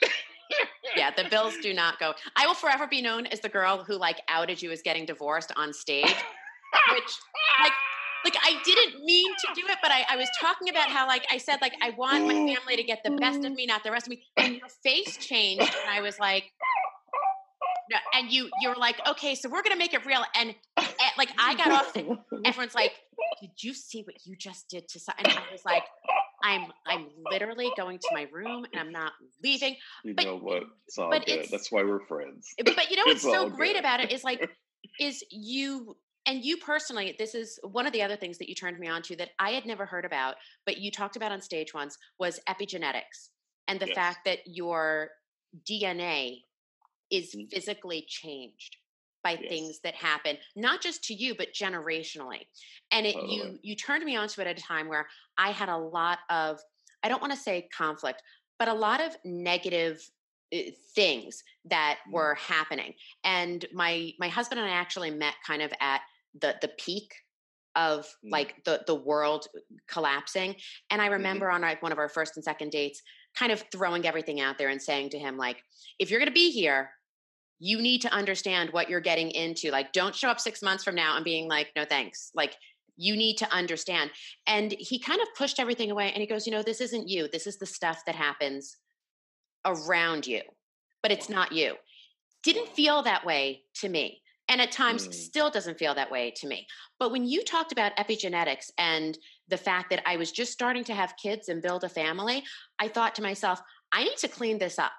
yeah, 0.95 1.11
the 1.15 1.25
bills 1.29 1.55
do 1.61 1.73
not 1.73 1.99
go. 1.99 2.13
I 2.35 2.45
will 2.47 2.53
forever 2.53 2.87
be 2.87 3.01
known 3.01 3.25
as 3.27 3.39
the 3.39 3.49
girl 3.49 3.83
who 3.83 3.95
like 3.95 4.21
outed 4.29 4.61
you 4.61 4.71
as 4.71 4.81
getting 4.81 5.05
divorced 5.05 5.51
on 5.55 5.73
stage, 5.73 6.05
which 6.91 7.11
like 7.61 7.73
like 8.23 8.35
I 8.41 8.59
didn't 8.63 9.03
mean 9.03 9.33
to 9.33 9.47
do 9.55 9.61
it, 9.67 9.77
but 9.81 9.91
I, 9.91 10.05
I 10.09 10.15
was 10.17 10.29
talking 10.39 10.69
about 10.69 10.89
how 10.89 11.07
like 11.07 11.25
I 11.31 11.37
said, 11.37 11.59
like 11.61 11.73
I 11.81 11.91
want 11.91 12.25
my 12.25 12.33
family 12.33 12.75
to 12.75 12.83
get 12.83 13.01
the 13.03 13.11
best 13.11 13.43
of 13.45 13.53
me, 13.53 13.65
not 13.65 13.83
the 13.83 13.91
rest 13.91 14.07
of 14.07 14.11
me. 14.11 14.23
And 14.37 14.55
your 14.55 14.67
face 14.83 15.17
changed, 15.17 15.61
and 15.61 15.89
I 15.89 16.01
was 16.01 16.19
like, 16.19 16.51
no, 17.89 17.97
and 18.13 18.31
you 18.31 18.49
you 18.61 18.69
were 18.69 18.75
like, 18.75 18.99
okay, 19.07 19.35
so 19.35 19.49
we're 19.49 19.63
gonna 19.63 19.77
make 19.77 19.93
it 19.93 20.05
real. 20.05 20.23
And, 20.35 20.53
and 20.77 20.87
like 21.17 21.29
I 21.37 21.55
got 21.55 21.71
off, 21.71 21.95
and 21.95 22.17
everyone's 22.45 22.75
like, 22.75 22.93
did 23.41 23.51
you 23.61 23.73
see 23.73 24.03
what 24.03 24.15
you 24.25 24.35
just 24.35 24.69
did 24.69 24.87
to? 24.89 24.99
And 25.17 25.27
I 25.27 25.51
was 25.51 25.63
like, 25.65 25.83
I'm 26.43 26.67
I'm 26.85 27.07
literally 27.31 27.71
going 27.75 27.99
to 27.99 28.07
my 28.11 28.27
room 28.31 28.65
and 28.71 28.79
I'm 28.79 28.91
not 28.91 29.13
leaving. 29.43 29.75
You 30.03 30.13
but, 30.15 30.25
know 30.25 30.37
what? 30.37 30.63
It's 30.87 30.97
all 30.97 31.11
good. 31.11 31.47
That's 31.51 31.71
why 31.71 31.83
we're 31.83 32.05
friends. 32.05 32.53
But 32.63 32.89
you 32.89 32.97
know 32.97 33.03
what's 33.05 33.21
so 33.21 33.49
great 33.49 33.73
good. 33.73 33.79
about 33.79 33.99
it 34.01 34.11
is 34.11 34.23
like 34.23 34.49
is 34.99 35.23
you 35.31 35.95
and 36.29 36.45
you 36.45 36.57
personally, 36.57 37.15
this 37.17 37.33
is 37.33 37.59
one 37.63 37.87
of 37.87 37.93
the 37.93 38.03
other 38.03 38.15
things 38.15 38.37
that 38.37 38.47
you 38.47 38.53
turned 38.53 38.77
me 38.77 38.87
on 38.87 39.01
to 39.01 39.15
that 39.15 39.31
I 39.39 39.49
had 39.49 39.65
never 39.65 39.83
heard 39.83 40.05
about, 40.05 40.35
but 40.63 40.77
you 40.77 40.91
talked 40.91 41.15
about 41.15 41.31
on 41.31 41.41
stage 41.41 41.73
once 41.73 41.97
was 42.19 42.39
epigenetics 42.47 43.29
and 43.67 43.79
the 43.79 43.87
yes. 43.87 43.95
fact 43.95 44.19
that 44.25 44.39
your 44.45 45.09
DNA 45.67 46.41
is 47.09 47.33
mm-hmm. 47.33 47.47
physically 47.51 48.05
changed 48.07 48.77
by 49.23 49.31
yes. 49.31 49.49
things 49.49 49.79
that 49.83 49.95
happen 49.95 50.37
not 50.55 50.79
just 50.79 51.03
to 51.03 51.13
you 51.13 51.35
but 51.35 51.49
generationally 51.53 52.39
and 52.91 53.05
it 53.05 53.15
totally. 53.15 53.35
you 53.35 53.59
you 53.63 53.75
turned 53.75 54.05
me 54.05 54.15
onto 54.15 54.39
it 54.39 54.47
at 54.47 54.57
a 54.57 54.61
time 54.61 54.87
where 54.87 55.05
i 55.37 55.51
had 55.51 55.67
a 55.67 55.75
lot 55.75 56.19
of 56.29 56.57
i 57.03 57.09
don't 57.09 57.19
want 57.19 57.33
to 57.33 57.37
say 57.37 57.67
conflict 57.77 58.21
but 58.59 58.69
a 58.69 58.73
lot 58.73 59.01
of 59.01 59.17
negative 59.25 60.01
Eh, 60.51 60.71
things 60.95 61.43
that 61.65 61.99
mm. 62.07 62.13
were 62.13 62.33
happening 62.35 62.93
and 63.23 63.65
my 63.71 64.11
my 64.17 64.27
husband 64.27 64.59
and 64.59 64.67
i 64.67 64.73
actually 64.73 65.11
met 65.11 65.35
kind 65.45 65.61
of 65.61 65.71
at 65.79 66.01
the 66.39 66.55
the 66.61 66.67
peak 66.67 67.13
of 67.75 68.05
mm. 68.25 68.31
like 68.31 68.55
the 68.65 68.81
the 68.87 68.95
world 68.95 69.47
collapsing 69.87 70.55
and 70.89 71.01
i 71.01 71.05
mm-hmm. 71.05 71.13
remember 71.13 71.45
mm-hmm. 71.47 71.55
on 71.55 71.61
like 71.61 71.81
one 71.81 71.91
of 71.91 71.97
our 71.97 72.09
first 72.09 72.35
and 72.35 72.43
second 72.43 72.71
dates 72.71 73.01
kind 73.37 73.51
of 73.51 73.63
throwing 73.71 74.05
everything 74.05 74.41
out 74.41 74.57
there 74.57 74.69
and 74.69 74.81
saying 74.81 75.09
to 75.09 75.19
him 75.19 75.37
like 75.37 75.57
if 75.99 76.09
you're 76.09 76.19
going 76.19 76.27
to 76.27 76.33
be 76.33 76.51
here 76.51 76.91
you 77.59 77.81
need 77.81 78.01
to 78.01 78.13
understand 78.13 78.69
what 78.71 78.89
you're 78.89 78.99
getting 78.99 79.31
into 79.31 79.69
like 79.69 79.91
don't 79.93 80.15
show 80.15 80.29
up 80.29 80.39
6 80.39 80.61
months 80.61 80.83
from 80.83 80.95
now 80.95 81.15
and 81.15 81.25
being 81.25 81.47
like 81.47 81.71
no 81.75 81.85
thanks 81.85 82.31
like 82.33 82.55
you 82.97 83.15
need 83.15 83.37
to 83.37 83.53
understand 83.53 84.09
and 84.47 84.73
he 84.77 84.99
kind 84.99 85.21
of 85.21 85.27
pushed 85.37 85.59
everything 85.59 85.91
away 85.91 86.11
and 86.11 86.21
he 86.21 86.27
goes 86.27 86.47
you 86.47 86.51
know 86.51 86.63
this 86.63 86.81
isn't 86.81 87.07
you 87.07 87.29
this 87.31 87.47
is 87.47 87.57
the 87.57 87.65
stuff 87.65 88.01
that 88.05 88.15
happens 88.15 88.77
around 89.65 90.27
you, 90.27 90.41
but 91.01 91.11
it's 91.11 91.29
not 91.29 91.51
you. 91.51 91.75
Didn't 92.43 92.69
feel 92.69 93.03
that 93.03 93.25
way 93.25 93.63
to 93.75 93.89
me. 93.89 94.21
And 94.49 94.59
at 94.59 94.71
times 94.71 95.07
mm. 95.07 95.13
still 95.13 95.49
doesn't 95.49 95.77
feel 95.77 95.93
that 95.95 96.11
way 96.11 96.33
to 96.37 96.47
me. 96.47 96.67
But 96.99 97.11
when 97.11 97.25
you 97.25 97.43
talked 97.43 97.71
about 97.71 97.95
epigenetics 97.97 98.71
and 98.77 99.17
the 99.47 99.57
fact 99.57 99.91
that 99.91 100.01
I 100.05 100.17
was 100.17 100.31
just 100.31 100.51
starting 100.51 100.83
to 100.85 100.93
have 100.93 101.13
kids 101.21 101.47
and 101.49 101.61
build 101.61 101.83
a 101.83 101.89
family, 101.89 102.43
I 102.79 102.87
thought 102.87 103.15
to 103.15 103.21
myself, 103.21 103.61
I 103.91 104.03
need 104.03 104.17
to 104.17 104.27
clean 104.27 104.57
this 104.57 104.79
up 104.79 104.91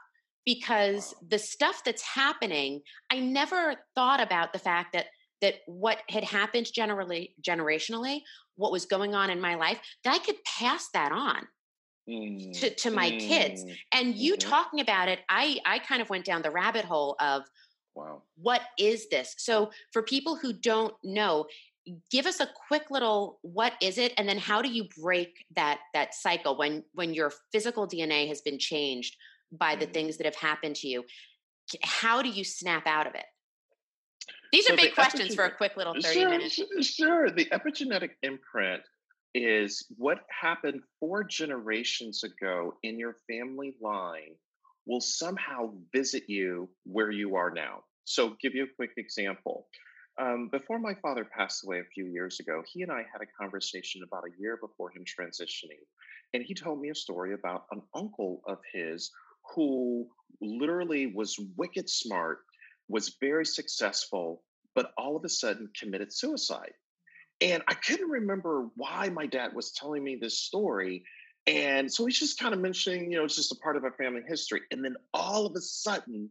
because 0.47 1.15
wow. 1.15 1.29
the 1.31 1.39
stuff 1.39 1.83
that's 1.85 2.03
happening, 2.03 2.81
I 3.11 3.21
never 3.21 3.75
thought 3.95 4.21
about 4.21 4.53
the 4.53 4.59
fact 4.59 4.93
that 4.95 5.07
that 5.41 5.55
what 5.67 5.99
had 6.11 6.23
happened 6.23 6.69
generally 6.73 7.35
generationally, 7.41 8.21
what 8.57 8.73
was 8.73 8.85
going 8.85 9.15
on 9.15 9.31
in 9.31 9.41
my 9.41 9.55
life, 9.55 9.81
that 10.05 10.15
I 10.15 10.19
could 10.19 10.37
pass 10.45 10.89
that 10.93 11.13
on 11.13 11.47
mm. 12.09 12.61
to, 12.61 12.75
to 12.75 12.91
my 12.91 13.11
mm. 13.11 13.21
kids. 13.21 13.65
And 13.93 14.15
you 14.15 14.35
mm-hmm. 14.35 14.51
talking 14.51 14.81
about 14.81 15.09
it, 15.09 15.21
I 15.29 15.59
I 15.65 15.79
kind 15.79 16.03
of 16.03 16.11
went 16.11 16.25
down 16.25 16.43
the 16.43 16.51
rabbit 16.51 16.85
hole 16.85 17.17
of 17.21 17.45
wow, 18.01 18.23
what 18.37 18.63
is 18.79 19.09
this? 19.09 19.35
So 19.39 19.71
for 19.93 20.03
people 20.03 20.37
who 20.37 20.53
don't 20.53 20.95
know, 21.05 21.47
give 22.11 22.27
us 22.27 22.41
a 22.41 22.49
quick 22.69 22.91
little 22.91 23.39
what 23.43 23.73
is 23.81 23.99
it 23.99 24.13
and 24.19 24.29
then 24.29 24.39
how 24.39 24.61
do 24.61 24.71
you 24.71 24.87
break 25.01 25.45
that 25.57 25.81
that 25.95 26.15
cycle 26.15 26.57
when 26.57 26.85
when 26.93 27.15
your 27.15 27.33
physical 27.53 27.89
dna 27.89 28.29
has 28.29 28.43
been 28.43 28.59
changed 28.59 29.17
by 29.51 29.75
the 29.75 29.87
mm. 29.87 29.95
things 29.95 30.19
that 30.19 30.27
have 30.27 30.37
happened 30.37 30.77
to 30.77 30.87
you 30.87 31.03
how 31.83 32.21
do 32.21 32.29
you 32.29 32.45
snap 32.45 32.87
out 32.87 33.07
of 33.07 33.15
it 33.15 33.25
these 34.53 34.67
so 34.67 34.75
are 34.75 34.77
big 34.77 34.91
the 34.91 34.95
questions 34.95 35.35
for 35.35 35.47
a 35.47 35.51
quick 35.51 35.75
little 35.77 35.95
30 35.95 36.13
sure, 36.13 36.29
minutes 36.29 36.61
sure 36.83 37.31
the 37.31 37.47
epigenetic 37.47 38.11
imprint 38.23 38.83
is 39.35 39.87
what 39.97 40.19
happened 40.29 40.83
four 40.99 41.25
generations 41.25 42.25
ago 42.25 42.75
in 42.83 42.99
your 42.99 43.17
family 43.29 43.75
line 43.81 44.35
will 44.87 45.01
somehow 45.01 45.73
visit 45.95 46.25
you 46.29 46.69
where 46.85 47.11
you 47.11 47.37
are 47.37 47.51
now. 47.51 47.85
So, 48.11 48.37
give 48.43 48.57
you 48.57 48.65
a 48.65 48.75
quick 48.75 48.95
example. 48.97 49.69
Um, 50.21 50.49
before 50.49 50.81
my 50.81 50.95
father 50.95 51.25
passed 51.25 51.63
away 51.65 51.79
a 51.79 51.85
few 51.85 52.07
years 52.07 52.41
ago, 52.41 52.61
he 52.67 52.83
and 52.83 52.91
I 52.91 53.05
had 53.13 53.23
a 53.23 53.41
conversation 53.41 54.03
about 54.03 54.25
a 54.25 54.41
year 54.41 54.57
before 54.61 54.91
him 54.91 55.05
transitioning. 55.05 55.79
And 56.35 56.43
he 56.43 56.55
told 56.55 56.81
me 56.81 56.91
a 56.91 56.95
story 56.97 57.35
about 57.35 57.67
an 57.71 57.83
uncle 57.95 58.43
of 58.49 58.59
his 58.73 59.13
who 59.55 60.09
literally 60.41 61.07
was 61.07 61.39
wicked 61.57 61.89
smart, 61.89 62.41
was 62.89 63.15
very 63.21 63.47
successful, 63.47 64.43
but 64.75 64.91
all 64.99 65.15
of 65.15 65.25
a 65.25 65.29
sudden 65.29 65.71
committed 65.79 66.13
suicide. 66.13 66.73
And 67.41 67.63
I 67.69 67.75
couldn't 67.75 68.11
remember 68.11 68.71
why 68.75 69.09
my 69.09 69.27
dad 69.27 69.55
was 69.55 69.71
telling 69.71 70.03
me 70.03 70.19
this 70.21 70.37
story. 70.37 71.05
And 71.47 71.91
so 71.91 72.07
he's 72.07 72.19
just 72.19 72.41
kind 72.41 72.55
of 72.55 72.61
mentioning, 72.61 73.13
you 73.13 73.19
know, 73.19 73.25
it's 73.25 73.37
just 73.37 73.53
a 73.53 73.63
part 73.63 73.77
of 73.77 73.85
our 73.85 73.93
family 73.93 74.23
history. 74.27 74.63
And 74.73 74.85
then 74.85 74.97
all 75.15 75.47
of 75.47 75.55
a 75.55 75.61
sudden, 75.61 76.29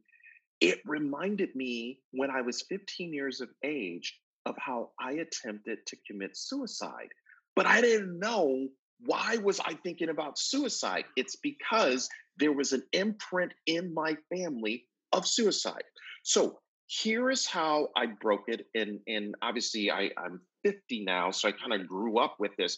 it 0.61 0.79
reminded 0.85 1.55
me 1.55 1.99
when 2.11 2.29
I 2.29 2.41
was 2.41 2.63
15 2.63 3.13
years 3.13 3.41
of 3.41 3.49
age 3.63 4.19
of 4.45 4.55
how 4.57 4.91
I 4.99 5.13
attempted 5.13 5.85
to 5.85 5.97
commit 6.07 6.35
suicide. 6.35 7.09
But 7.55 7.65
I 7.65 7.81
didn't 7.81 8.19
know 8.19 8.67
why 9.05 9.37
was 9.37 9.59
I 9.61 9.73
thinking 9.75 10.09
about 10.09 10.37
suicide? 10.37 11.05
It's 11.15 11.37
because 11.37 12.09
there 12.37 12.51
was 12.51 12.73
an 12.73 12.83
imprint 12.91 13.53
in 13.65 13.93
my 13.93 14.17
family 14.33 14.85
of 15.13 15.25
suicide. 15.25 15.83
So 16.23 16.59
here 16.87 17.29
is 17.29 17.45
how 17.45 17.89
I 17.95 18.07
broke 18.07 18.45
it. 18.47 18.65
And, 18.75 18.99
and 19.07 19.35
obviously 19.41 19.91
I, 19.91 20.09
I'm 20.17 20.41
50 20.65 21.05
now, 21.05 21.31
so 21.31 21.47
I 21.47 21.51
kind 21.51 21.73
of 21.73 21.87
grew 21.87 22.19
up 22.19 22.35
with 22.39 22.51
this. 22.57 22.77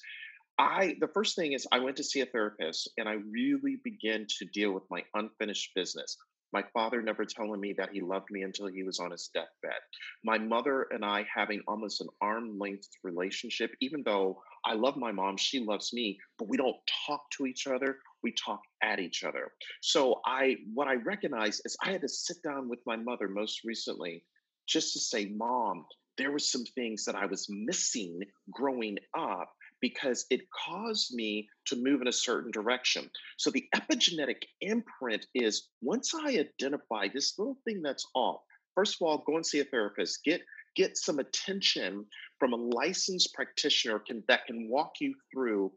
I 0.60 0.96
the 1.00 1.08
first 1.08 1.36
thing 1.36 1.54
is 1.54 1.66
I 1.72 1.80
went 1.80 1.96
to 1.98 2.04
see 2.04 2.20
a 2.22 2.26
therapist 2.26 2.92
and 2.98 3.10
I 3.10 3.14
really 3.32 3.78
began 3.84 4.28
to 4.38 4.46
deal 4.54 4.74
with 4.74 4.84
my 4.92 5.02
unfinished 5.16 5.72
business. 5.74 6.18
My 6.54 6.64
father 6.74 7.02
never 7.02 7.26
telling 7.26 7.60
me 7.60 7.74
that 7.78 7.92
he 7.94 8.02
loved 8.02 8.30
me 8.30 8.42
until 8.44 8.68
he 8.68 8.84
was 8.84 9.00
on 9.00 9.12
his 9.12 9.30
deathbed. 9.34 9.80
My 10.24 10.38
mother 10.38 10.88
and 10.92 11.04
I 11.06 11.26
having 11.34 11.62
almost 11.68 12.02
an 12.02 12.10
arm 12.22 12.60
length 12.60 12.90
relationship, 13.04 13.72
even 13.80 14.04
though 14.04 14.42
I 14.66 14.74
love 14.74 14.98
my 14.98 15.12
mom, 15.12 15.38
she 15.38 15.60
loves 15.60 15.94
me, 15.94 16.20
but 16.38 16.50
we 16.50 16.58
don't 16.58 16.78
talk 17.08 17.22
to 17.38 17.46
each 17.46 17.68
other. 17.68 18.00
We 18.24 18.34
talk 18.34 18.62
at 18.84 19.00
each 19.00 19.24
other. 19.24 19.52
So 19.82 20.22
I 20.26 20.58
what 20.74 20.88
I 20.88 20.96
recognize 20.96 21.62
is 21.66 21.78
I 21.84 21.92
had 21.92 22.02
to 22.02 22.10
sit 22.10 22.38
down 22.44 22.70
with 22.70 22.80
my 22.86 22.96
mother 22.96 23.28
most 23.28 23.64
recently 23.64 24.26
just 24.68 24.94
to 24.94 25.00
say, 25.00 25.26
Mom, 25.26 25.86
there 26.18 26.32
were 26.32 26.40
some 26.40 26.66
things 26.76 27.06
that 27.06 27.16
I 27.16 27.26
was 27.26 27.48
missing 27.50 28.22
growing 28.52 28.98
up 29.18 29.52
because 29.82 30.26
it 30.30 30.42
caused 30.68 31.14
me 31.16 31.50
to 31.68 31.76
move 31.76 32.02
in 32.02 32.08
a 32.08 32.14
certain 32.14 32.52
direction. 32.52 33.10
So 33.38 33.52
the 33.52 33.66
epigenetic 33.76 34.44
imprint 34.62 35.28
is 35.36 35.70
once 35.82 36.14
I 36.16 36.40
identify 36.40 37.08
this 37.14 37.40
little 37.40 37.58
thing 37.66 37.82
that's 37.82 38.08
off, 38.16 38.42
first 38.76 38.96
of 38.96 39.08
all, 39.08 39.24
go 39.28 39.36
and 39.36 39.46
see 39.46 39.60
a 39.60 39.66
therapist, 39.66 40.24
get 40.24 40.42
get 40.76 40.98
some 40.98 41.20
attention 41.20 42.06
from 42.40 42.54
a 42.54 42.58
licensed 42.58 43.34
practitioner 43.34 44.00
can, 44.00 44.24
that 44.28 44.46
can 44.46 44.70
walk 44.70 44.94
you 45.02 45.14
through 45.34 45.72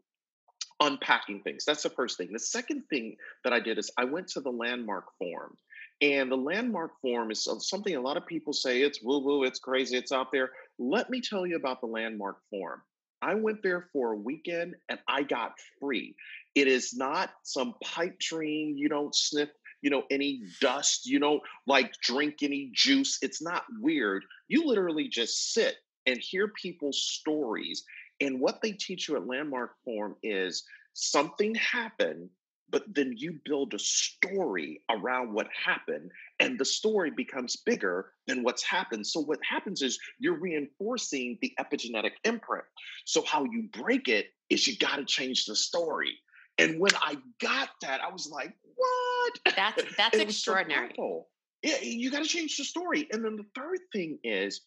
unpacking 0.81 1.41
things. 1.43 1.65
That's 1.65 1.83
the 1.83 1.89
first 1.89 2.17
thing. 2.17 2.31
The 2.31 2.39
second 2.39 2.83
thing 2.89 3.17
that 3.43 3.53
I 3.53 3.59
did 3.59 3.77
is 3.77 3.91
I 3.97 4.05
went 4.05 4.27
to 4.29 4.41
the 4.41 4.51
Landmark 4.51 5.05
Forum 5.19 5.57
And 6.01 6.31
the 6.31 6.37
Landmark 6.37 6.91
Forum 7.01 7.31
is 7.31 7.47
something 7.59 7.95
a 7.95 8.01
lot 8.01 8.17
of 8.17 8.25
people 8.27 8.53
say 8.53 8.81
it's 8.81 9.01
woo 9.03 9.19
woo, 9.19 9.43
it's 9.43 9.59
crazy, 9.59 9.97
it's 9.97 10.11
out 10.11 10.31
there. 10.31 10.51
Let 10.79 11.09
me 11.09 11.21
tell 11.21 11.47
you 11.47 11.55
about 11.55 11.81
the 11.81 11.87
Landmark 11.87 12.37
Forum. 12.49 12.81
I 13.21 13.35
went 13.35 13.63
there 13.63 13.87
for 13.93 14.13
a 14.13 14.17
weekend 14.17 14.75
and 14.89 14.99
I 15.07 15.23
got 15.23 15.53
free. 15.79 16.15
It 16.53 16.67
is 16.67 16.93
not 16.95 17.31
some 17.43 17.75
pipe 17.83 18.19
dream. 18.19 18.75
You 18.77 18.89
don't 18.89 19.15
sniff, 19.15 19.49
you 19.81 19.89
know, 19.89 20.03
any 20.11 20.43
dust. 20.61 21.05
You 21.05 21.19
don't 21.19 21.41
like 21.67 21.93
drink 22.01 22.37
any 22.41 22.71
juice. 22.73 23.19
It's 23.21 23.41
not 23.41 23.63
weird. 23.79 24.23
You 24.47 24.65
literally 24.65 25.07
just 25.07 25.53
sit 25.53 25.75
and 26.05 26.17
hear 26.17 26.49
people's 26.61 27.01
stories. 27.01 27.83
And 28.21 28.39
what 28.39 28.61
they 28.61 28.71
teach 28.71 29.09
you 29.09 29.15
at 29.15 29.27
Landmark 29.27 29.71
Forum 29.83 30.15
is 30.23 30.63
something 30.93 31.55
happened 31.55 32.29
but 32.69 32.83
then 32.93 33.13
you 33.15 33.39
build 33.45 33.73
a 33.73 33.79
story 33.79 34.81
around 34.89 35.33
what 35.33 35.47
happened 35.65 36.11
and 36.39 36.57
the 36.57 36.65
story 36.65 37.11
becomes 37.11 37.55
bigger 37.55 38.11
than 38.27 38.43
what's 38.43 38.63
happened. 38.63 39.05
So 39.05 39.19
what 39.19 39.39
happens 39.47 39.81
is 39.81 39.99
you're 40.19 40.39
reinforcing 40.39 41.37
the 41.41 41.53
epigenetic 41.59 42.11
imprint. 42.23 42.65
So 43.05 43.23
how 43.23 43.43
you 43.43 43.69
break 43.71 44.07
it 44.07 44.27
is 44.49 44.67
you 44.67 44.77
got 44.77 44.97
to 44.97 45.05
change 45.05 45.45
the 45.45 45.55
story. 45.55 46.13
And 46.57 46.79
when 46.79 46.91
i 47.01 47.17
got 47.41 47.69
that 47.81 48.01
i 48.01 48.11
was 48.11 48.29
like 48.31 48.53
what? 48.75 49.55
That's 49.55 49.83
that's 49.97 50.17
extraordinary. 50.17 50.91
so 50.95 51.27
yeah 51.61 51.81
you 51.81 52.09
got 52.11 52.23
to 52.23 52.29
change 52.29 52.57
the 52.57 52.63
story. 52.63 53.07
And 53.11 53.23
then 53.23 53.35
the 53.35 53.45
third 53.55 53.79
thing 53.91 54.19
is 54.23 54.61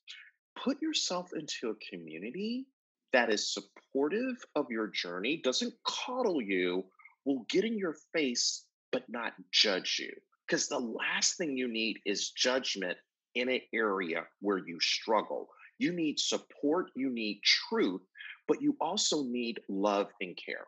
put 0.62 0.80
yourself 0.82 1.30
into 1.34 1.70
a 1.70 1.90
community 1.90 2.66
that 3.12 3.32
is 3.32 3.54
supportive 3.54 4.44
of 4.54 4.66
your 4.70 4.88
journey 4.88 5.40
doesn't 5.42 5.72
coddle 5.86 6.42
you 6.42 6.84
will 7.24 7.44
get 7.48 7.64
in 7.64 7.76
your 7.76 7.96
face 8.12 8.64
but 8.92 9.04
not 9.08 9.34
judge 9.52 9.98
you. 9.98 10.12
Because 10.46 10.68
the 10.68 10.78
last 10.78 11.36
thing 11.36 11.56
you 11.56 11.68
need 11.68 11.98
is 12.06 12.30
judgment 12.30 12.96
in 13.34 13.48
an 13.48 13.60
area 13.74 14.24
where 14.40 14.58
you 14.58 14.78
struggle. 14.80 15.48
You 15.78 15.92
need 15.92 16.18
support, 16.18 16.86
you 16.96 17.10
need 17.10 17.40
truth, 17.42 18.00
but 18.46 18.62
you 18.62 18.76
also 18.80 19.24
need 19.24 19.60
love 19.68 20.08
and 20.20 20.36
care. 20.36 20.66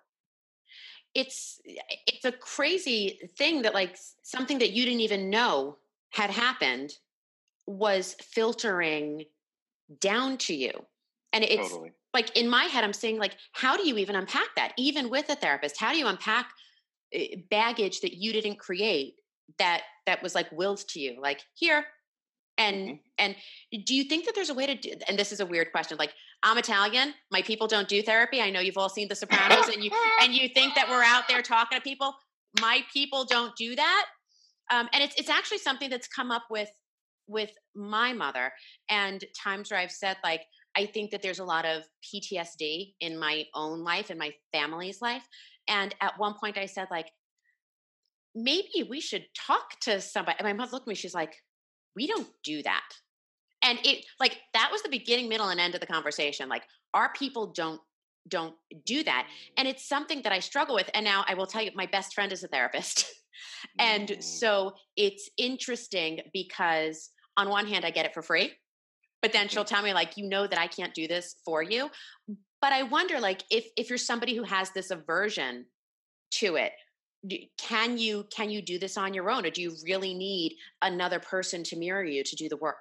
It's 1.14 1.60
eh, 1.68 1.96
it's 2.06 2.24
a 2.24 2.32
crazy 2.32 3.18
thing 3.36 3.62
that 3.62 3.74
like 3.74 3.98
something 4.22 4.58
that 4.58 4.72
you 4.72 4.84
didn't 4.84 5.00
even 5.00 5.30
know 5.30 5.78
had 6.10 6.30
happened 6.30 6.92
was 7.66 8.14
filtering 8.20 9.24
down 10.00 10.36
to 10.38 10.54
you. 10.54 10.70
And 11.32 11.44
it's 11.44 11.70
totally. 11.70 11.92
like 12.12 12.36
in 12.36 12.48
my 12.48 12.64
head 12.64 12.82
i'm 12.82 12.92
saying 12.92 13.18
like 13.18 13.36
how 13.52 13.76
do 13.76 13.86
you 13.86 13.96
even 13.98 14.16
unpack 14.16 14.48
that? 14.56 14.72
Even 14.76 15.10
with 15.10 15.28
a 15.28 15.36
therapist 15.36 15.78
how 15.78 15.92
do 15.92 15.98
you 15.98 16.06
unpack 16.06 16.50
eh, 17.12 17.36
baggage 17.50 18.00
that 18.00 18.14
you 18.14 18.32
didn't 18.32 18.58
create 18.58 19.14
that 19.58 19.82
that 20.06 20.22
was 20.22 20.34
like 20.34 20.50
willed 20.52 20.86
to 20.88 21.00
you 21.00 21.20
like 21.20 21.42
here? 21.54 21.84
And 22.58 22.76
mm-hmm. 22.76 22.94
and 23.18 23.36
do 23.86 23.94
you 23.94 24.04
think 24.04 24.26
that 24.26 24.34
there's 24.34 24.50
a 24.50 24.54
way 24.54 24.66
to 24.66 24.74
do 24.74 24.92
and 25.08 25.18
this 25.18 25.32
is 25.32 25.40
a 25.40 25.46
weird 25.46 25.70
question 25.72 25.96
like 25.98 26.12
i'm 26.42 26.58
italian 26.58 27.14
my 27.30 27.40
people 27.40 27.66
don't 27.66 27.88
do 27.88 28.02
therapy 28.02 28.40
i 28.42 28.50
know 28.50 28.60
you've 28.60 28.76
all 28.76 28.88
seen 28.88 29.08
the 29.08 29.14
sopranos 29.14 29.68
and 29.68 29.82
you 29.82 29.90
and 30.20 30.34
you 30.34 30.48
think 30.48 30.74
that 30.74 30.86
we're 30.88 31.02
out 31.02 31.26
there 31.28 31.40
talking 31.40 31.78
to 31.78 31.82
people 31.82 32.14
my 32.58 32.82
people 32.92 33.24
don't 33.24 33.54
do 33.56 33.76
that? 33.76 34.06
Um, 34.72 34.88
and 34.92 35.02
it's 35.02 35.14
it's 35.16 35.28
actually 35.28 35.58
something 35.58 35.90
that's 35.90 36.08
come 36.08 36.30
up 36.30 36.44
with 36.50 36.70
with 37.26 37.50
my 37.74 38.12
mother 38.12 38.52
and 38.88 39.24
times 39.40 39.70
where 39.70 39.78
i've 39.78 39.92
said 39.92 40.16
like 40.24 40.42
I 40.76 40.86
think 40.86 41.10
that 41.10 41.22
there's 41.22 41.38
a 41.40 41.44
lot 41.44 41.64
of 41.66 41.82
PTSD 42.04 42.94
in 43.00 43.18
my 43.18 43.44
own 43.54 43.82
life 43.82 44.10
and 44.10 44.18
my 44.18 44.32
family's 44.52 45.02
life. 45.02 45.26
And 45.68 45.94
at 46.00 46.18
one 46.18 46.34
point 46.34 46.58
I 46.58 46.66
said, 46.66 46.88
like, 46.90 47.10
maybe 48.34 48.86
we 48.88 49.00
should 49.00 49.24
talk 49.36 49.78
to 49.80 50.00
somebody. 50.00 50.36
And 50.38 50.46
my 50.46 50.52
mother 50.52 50.72
looked 50.72 50.84
at 50.84 50.88
me, 50.88 50.94
she's 50.94 51.14
like, 51.14 51.34
we 51.96 52.06
don't 52.06 52.28
do 52.44 52.62
that. 52.62 52.88
And 53.62 53.78
it 53.84 54.04
like 54.18 54.38
that 54.54 54.70
was 54.72 54.82
the 54.82 54.88
beginning, 54.88 55.28
middle, 55.28 55.48
and 55.48 55.60
end 55.60 55.74
of 55.74 55.80
the 55.80 55.86
conversation. 55.86 56.48
Like, 56.48 56.62
our 56.94 57.12
people 57.12 57.48
don't 57.52 57.80
don't 58.28 58.54
do 58.84 59.02
that. 59.02 59.26
And 59.56 59.66
it's 59.66 59.88
something 59.88 60.22
that 60.22 60.32
I 60.32 60.40
struggle 60.40 60.74
with. 60.74 60.88
And 60.94 61.04
now 61.04 61.24
I 61.26 61.34
will 61.34 61.46
tell 61.46 61.62
you, 61.62 61.70
my 61.74 61.86
best 61.86 62.14
friend 62.14 62.32
is 62.32 62.44
a 62.44 62.48
therapist. 62.48 63.06
and 63.78 64.08
mm. 64.08 64.22
so 64.22 64.72
it's 64.96 65.28
interesting 65.36 66.20
because 66.32 67.10
on 67.36 67.48
one 67.48 67.66
hand, 67.66 67.84
I 67.84 67.90
get 67.90 68.06
it 68.06 68.14
for 68.14 68.22
free 68.22 68.52
but 69.22 69.32
then 69.32 69.48
she'll 69.48 69.64
mm-hmm. 69.64 69.74
tell 69.74 69.82
me 69.82 69.92
like 69.92 70.16
you 70.16 70.28
know 70.28 70.46
that 70.46 70.58
i 70.58 70.66
can't 70.66 70.94
do 70.94 71.06
this 71.06 71.36
for 71.44 71.62
you. 71.62 71.90
But 72.60 72.72
i 72.72 72.82
wonder 72.82 73.20
like 73.20 73.42
if 73.50 73.66
if 73.76 73.88
you're 73.88 73.98
somebody 73.98 74.34
who 74.36 74.44
has 74.44 74.70
this 74.70 74.90
aversion 74.90 75.66
to 76.32 76.56
it 76.56 76.72
can 77.58 77.98
you 77.98 78.26
can 78.34 78.50
you 78.50 78.62
do 78.62 78.78
this 78.78 78.96
on 78.96 79.12
your 79.12 79.30
own 79.30 79.44
or 79.44 79.50
do 79.50 79.60
you 79.60 79.76
really 79.84 80.14
need 80.14 80.56
another 80.82 81.18
person 81.18 81.62
to 81.64 81.76
mirror 81.76 82.04
you 82.04 82.24
to 82.24 82.36
do 82.36 82.48
the 82.48 82.56
work? 82.56 82.76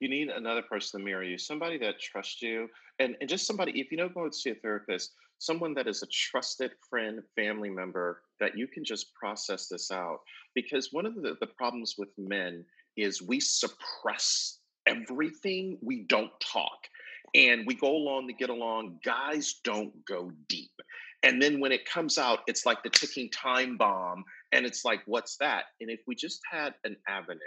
You 0.00 0.08
need 0.08 0.28
another 0.28 0.62
person 0.62 1.00
to 1.00 1.04
mirror 1.04 1.22
you 1.22 1.38
somebody 1.38 1.78
that 1.78 2.00
trusts 2.00 2.42
you 2.42 2.68
and, 2.98 3.16
and 3.20 3.28
just 3.28 3.46
somebody 3.46 3.80
if 3.80 3.90
you 3.90 3.96
don't 3.96 4.14
go 4.14 4.28
to 4.28 4.36
see 4.36 4.50
a 4.50 4.54
therapist 4.54 5.12
someone 5.38 5.74
that 5.74 5.86
is 5.86 6.02
a 6.02 6.06
trusted 6.06 6.72
friend 6.88 7.20
family 7.34 7.70
member 7.70 8.22
that 8.40 8.56
you 8.56 8.66
can 8.66 8.84
just 8.84 9.14
process 9.14 9.68
this 9.68 9.90
out 9.90 10.20
because 10.54 10.92
one 10.92 11.06
of 11.06 11.14
the, 11.14 11.36
the 11.40 11.46
problems 11.46 11.94
with 11.98 12.08
men 12.18 12.64
is 12.96 13.22
we 13.22 13.40
suppress 13.40 14.58
everything, 15.02 15.78
we 15.82 16.04
don't 16.04 16.32
talk. 16.40 16.78
And 17.34 17.66
we 17.66 17.74
go 17.74 17.90
along 17.90 18.28
to 18.28 18.32
get 18.32 18.50
along. 18.50 19.00
Guys 19.04 19.56
don't 19.64 19.92
go 20.06 20.30
deep. 20.48 20.70
And 21.22 21.42
then 21.42 21.60
when 21.60 21.72
it 21.72 21.84
comes 21.84 22.18
out, 22.18 22.40
it's 22.46 22.64
like 22.64 22.82
the 22.82 22.90
ticking 22.90 23.30
time 23.30 23.76
bomb. 23.76 24.24
And 24.52 24.64
it's 24.64 24.84
like, 24.84 25.02
what's 25.06 25.36
that? 25.38 25.64
And 25.80 25.90
if 25.90 26.00
we 26.06 26.14
just 26.14 26.40
had 26.50 26.74
an 26.84 26.96
avenue 27.08 27.40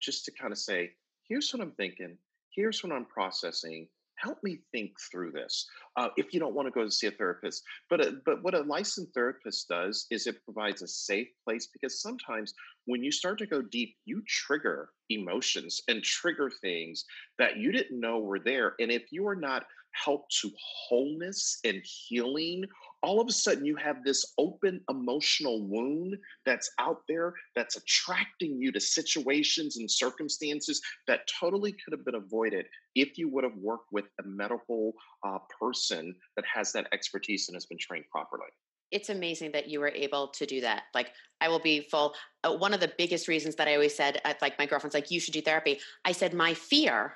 just 0.00 0.24
to 0.24 0.32
kind 0.32 0.52
of 0.52 0.58
say, 0.58 0.92
here's 1.28 1.52
what 1.52 1.62
I'm 1.62 1.72
thinking, 1.72 2.16
here's 2.54 2.82
what 2.82 2.92
I'm 2.92 3.04
processing, 3.04 3.88
help 4.20 4.38
me 4.42 4.58
think 4.72 4.92
through 5.10 5.32
this 5.32 5.66
uh, 5.96 6.08
if 6.16 6.32
you 6.32 6.40
don't 6.40 6.54
want 6.54 6.66
to 6.66 6.72
go 6.72 6.84
to 6.84 6.90
see 6.90 7.06
a 7.06 7.10
therapist. 7.10 7.62
But 7.90 8.00
uh, 8.00 8.12
but 8.24 8.42
what 8.42 8.54
a 8.54 8.60
licensed 8.60 9.14
therapist 9.14 9.68
does 9.68 10.06
is 10.10 10.26
it 10.26 10.44
provides 10.44 10.82
a 10.82 10.88
safe 10.88 11.28
place 11.44 11.68
because 11.72 12.00
sometimes 12.00 12.54
when 12.86 13.02
you 13.02 13.12
start 13.12 13.38
to 13.38 13.46
go 13.46 13.62
deep 13.62 13.96
you 14.04 14.22
trigger 14.26 14.90
emotions 15.10 15.80
and 15.88 16.02
trigger 16.02 16.50
things 16.60 17.04
that 17.38 17.56
you 17.56 17.72
didn't 17.72 18.00
know 18.00 18.18
were 18.18 18.38
there. 18.38 18.74
And 18.78 18.90
if 18.90 19.04
you 19.10 19.26
are 19.26 19.36
not 19.36 19.64
helped 19.92 20.36
to 20.40 20.50
wholeness 20.88 21.58
and 21.64 21.82
healing 21.84 22.64
all 23.02 23.20
of 23.20 23.28
a 23.28 23.32
sudden 23.32 23.64
you 23.64 23.76
have 23.76 24.04
this 24.04 24.34
open 24.38 24.80
emotional 24.90 25.66
wound 25.66 26.16
that's 26.44 26.70
out 26.78 27.02
there 27.08 27.34
that's 27.54 27.76
attracting 27.76 28.60
you 28.60 28.72
to 28.72 28.80
situations 28.80 29.76
and 29.76 29.90
circumstances 29.90 30.80
that 31.06 31.20
totally 31.40 31.72
could 31.72 31.92
have 31.92 32.04
been 32.04 32.16
avoided 32.16 32.66
if 32.94 33.16
you 33.18 33.28
would 33.28 33.44
have 33.44 33.56
worked 33.56 33.86
with 33.92 34.06
a 34.20 34.26
medical 34.26 34.92
uh, 35.26 35.38
person 35.60 36.14
that 36.36 36.44
has 36.52 36.72
that 36.72 36.86
expertise 36.92 37.48
and 37.48 37.56
has 37.56 37.66
been 37.66 37.78
trained 37.78 38.04
properly 38.10 38.48
it's 38.90 39.10
amazing 39.10 39.52
that 39.52 39.68
you 39.68 39.80
were 39.80 39.88
able 39.88 40.28
to 40.28 40.46
do 40.46 40.60
that. 40.62 40.84
Like, 40.94 41.12
I 41.40 41.48
will 41.48 41.58
be 41.58 41.80
full. 41.90 42.14
Uh, 42.42 42.56
one 42.56 42.72
of 42.72 42.80
the 42.80 42.92
biggest 42.96 43.28
reasons 43.28 43.54
that 43.56 43.68
I 43.68 43.74
always 43.74 43.94
said, 43.94 44.20
uh, 44.24 44.34
like, 44.40 44.58
my 44.58 44.66
girlfriend's 44.66 44.94
like, 44.94 45.10
you 45.10 45.20
should 45.20 45.34
do 45.34 45.42
therapy. 45.42 45.80
I 46.04 46.12
said, 46.12 46.32
my 46.32 46.54
fear 46.54 47.14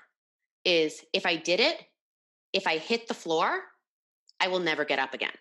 is 0.65 1.01
if 1.13 1.25
I 1.25 1.37
did 1.37 1.61
it, 1.61 1.81
if 2.53 2.67
I 2.67 2.77
hit 2.77 3.09
the 3.09 3.15
floor, 3.15 3.63
I 4.41 4.49
will 4.49 4.61
never 4.61 4.85
get 4.85 4.99
up 4.99 5.15
again. 5.15 5.33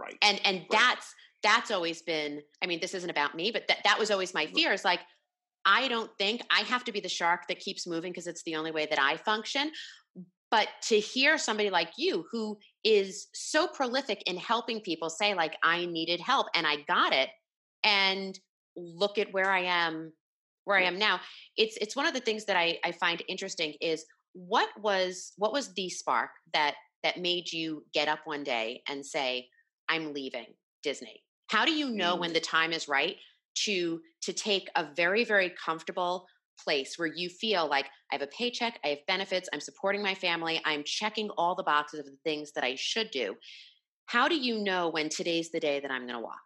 Right. 0.00 0.16
And 0.22 0.40
and 0.44 0.58
right. 0.58 0.66
that's 0.70 1.14
that's 1.42 1.70
always 1.70 2.02
been. 2.02 2.42
I 2.62 2.66
mean, 2.66 2.80
this 2.80 2.94
isn't 2.94 3.10
about 3.10 3.34
me, 3.34 3.50
but 3.50 3.66
that 3.68 3.78
that 3.84 3.98
was 3.98 4.10
always 4.10 4.34
my 4.34 4.46
fear. 4.46 4.72
Is 4.72 4.84
like, 4.84 5.00
I 5.64 5.88
don't 5.88 6.10
think 6.18 6.42
I 6.50 6.60
have 6.60 6.84
to 6.84 6.92
be 6.92 7.00
the 7.00 7.08
shark 7.08 7.48
that 7.48 7.60
keeps 7.60 7.86
moving 7.86 8.12
because 8.12 8.26
it's 8.26 8.42
the 8.44 8.56
only 8.56 8.70
way 8.70 8.86
that 8.86 9.00
I 9.00 9.16
function. 9.16 9.70
But 10.50 10.68
to 10.88 10.98
hear 10.98 11.38
somebody 11.38 11.70
like 11.70 11.90
you 11.96 12.24
who 12.32 12.58
is 12.82 13.28
so 13.34 13.68
prolific 13.68 14.22
in 14.26 14.36
helping 14.36 14.80
people 14.80 15.08
say, 15.08 15.32
like, 15.34 15.56
I 15.62 15.86
needed 15.86 16.20
help 16.20 16.48
and 16.56 16.66
I 16.66 16.78
got 16.88 17.12
it, 17.12 17.28
and 17.84 18.38
look 18.76 19.18
at 19.18 19.32
where 19.32 19.50
I 19.50 19.60
am, 19.60 20.12
where 20.64 20.78
I 20.78 20.82
am 20.82 20.98
now. 20.98 21.20
It's 21.56 21.76
it's 21.80 21.96
one 21.96 22.06
of 22.06 22.14
the 22.14 22.20
things 22.20 22.46
that 22.46 22.56
I, 22.56 22.78
I 22.84 22.92
find 22.92 23.22
interesting 23.28 23.74
is 23.80 24.04
what 24.32 24.68
was 24.80 25.32
what 25.36 25.52
was 25.52 25.72
the 25.74 25.88
spark 25.88 26.30
that 26.52 26.74
that 27.02 27.18
made 27.18 27.52
you 27.52 27.84
get 27.94 28.08
up 28.08 28.20
one 28.24 28.42
day 28.42 28.82
and 28.88 29.04
say, 29.04 29.48
I'm 29.90 30.14
leaving 30.14 30.46
Disney? 30.82 31.22
How 31.48 31.64
do 31.64 31.72
you 31.72 31.90
know 31.90 32.16
when 32.16 32.30
mm. 32.30 32.34
the 32.34 32.40
time 32.40 32.72
is 32.72 32.88
right 32.88 33.16
to 33.64 34.00
to 34.22 34.32
take 34.32 34.68
a 34.76 34.86
very 34.94 35.24
very 35.24 35.52
comfortable 35.62 36.26
place 36.64 36.98
where 36.98 37.08
you 37.08 37.28
feel 37.28 37.68
like 37.68 37.86
I 38.10 38.16
have 38.16 38.22
a 38.22 38.26
paycheck, 38.26 38.78
I 38.84 38.88
have 38.88 39.06
benefits, 39.06 39.48
I'm 39.52 39.60
supporting 39.60 40.02
my 40.02 40.14
family, 40.14 40.60
I'm 40.64 40.84
checking 40.84 41.30
all 41.30 41.54
the 41.54 41.62
boxes 41.62 42.00
of 42.00 42.06
the 42.06 42.18
things 42.24 42.52
that 42.52 42.64
I 42.64 42.74
should 42.74 43.10
do. 43.10 43.34
How 44.06 44.28
do 44.28 44.36
you 44.36 44.58
know 44.58 44.88
when 44.88 45.08
today's 45.08 45.50
the 45.50 45.60
day 45.60 45.80
that 45.80 45.90
I'm 45.90 46.02
going 46.02 46.18
to 46.18 46.20
walk? 46.20 46.38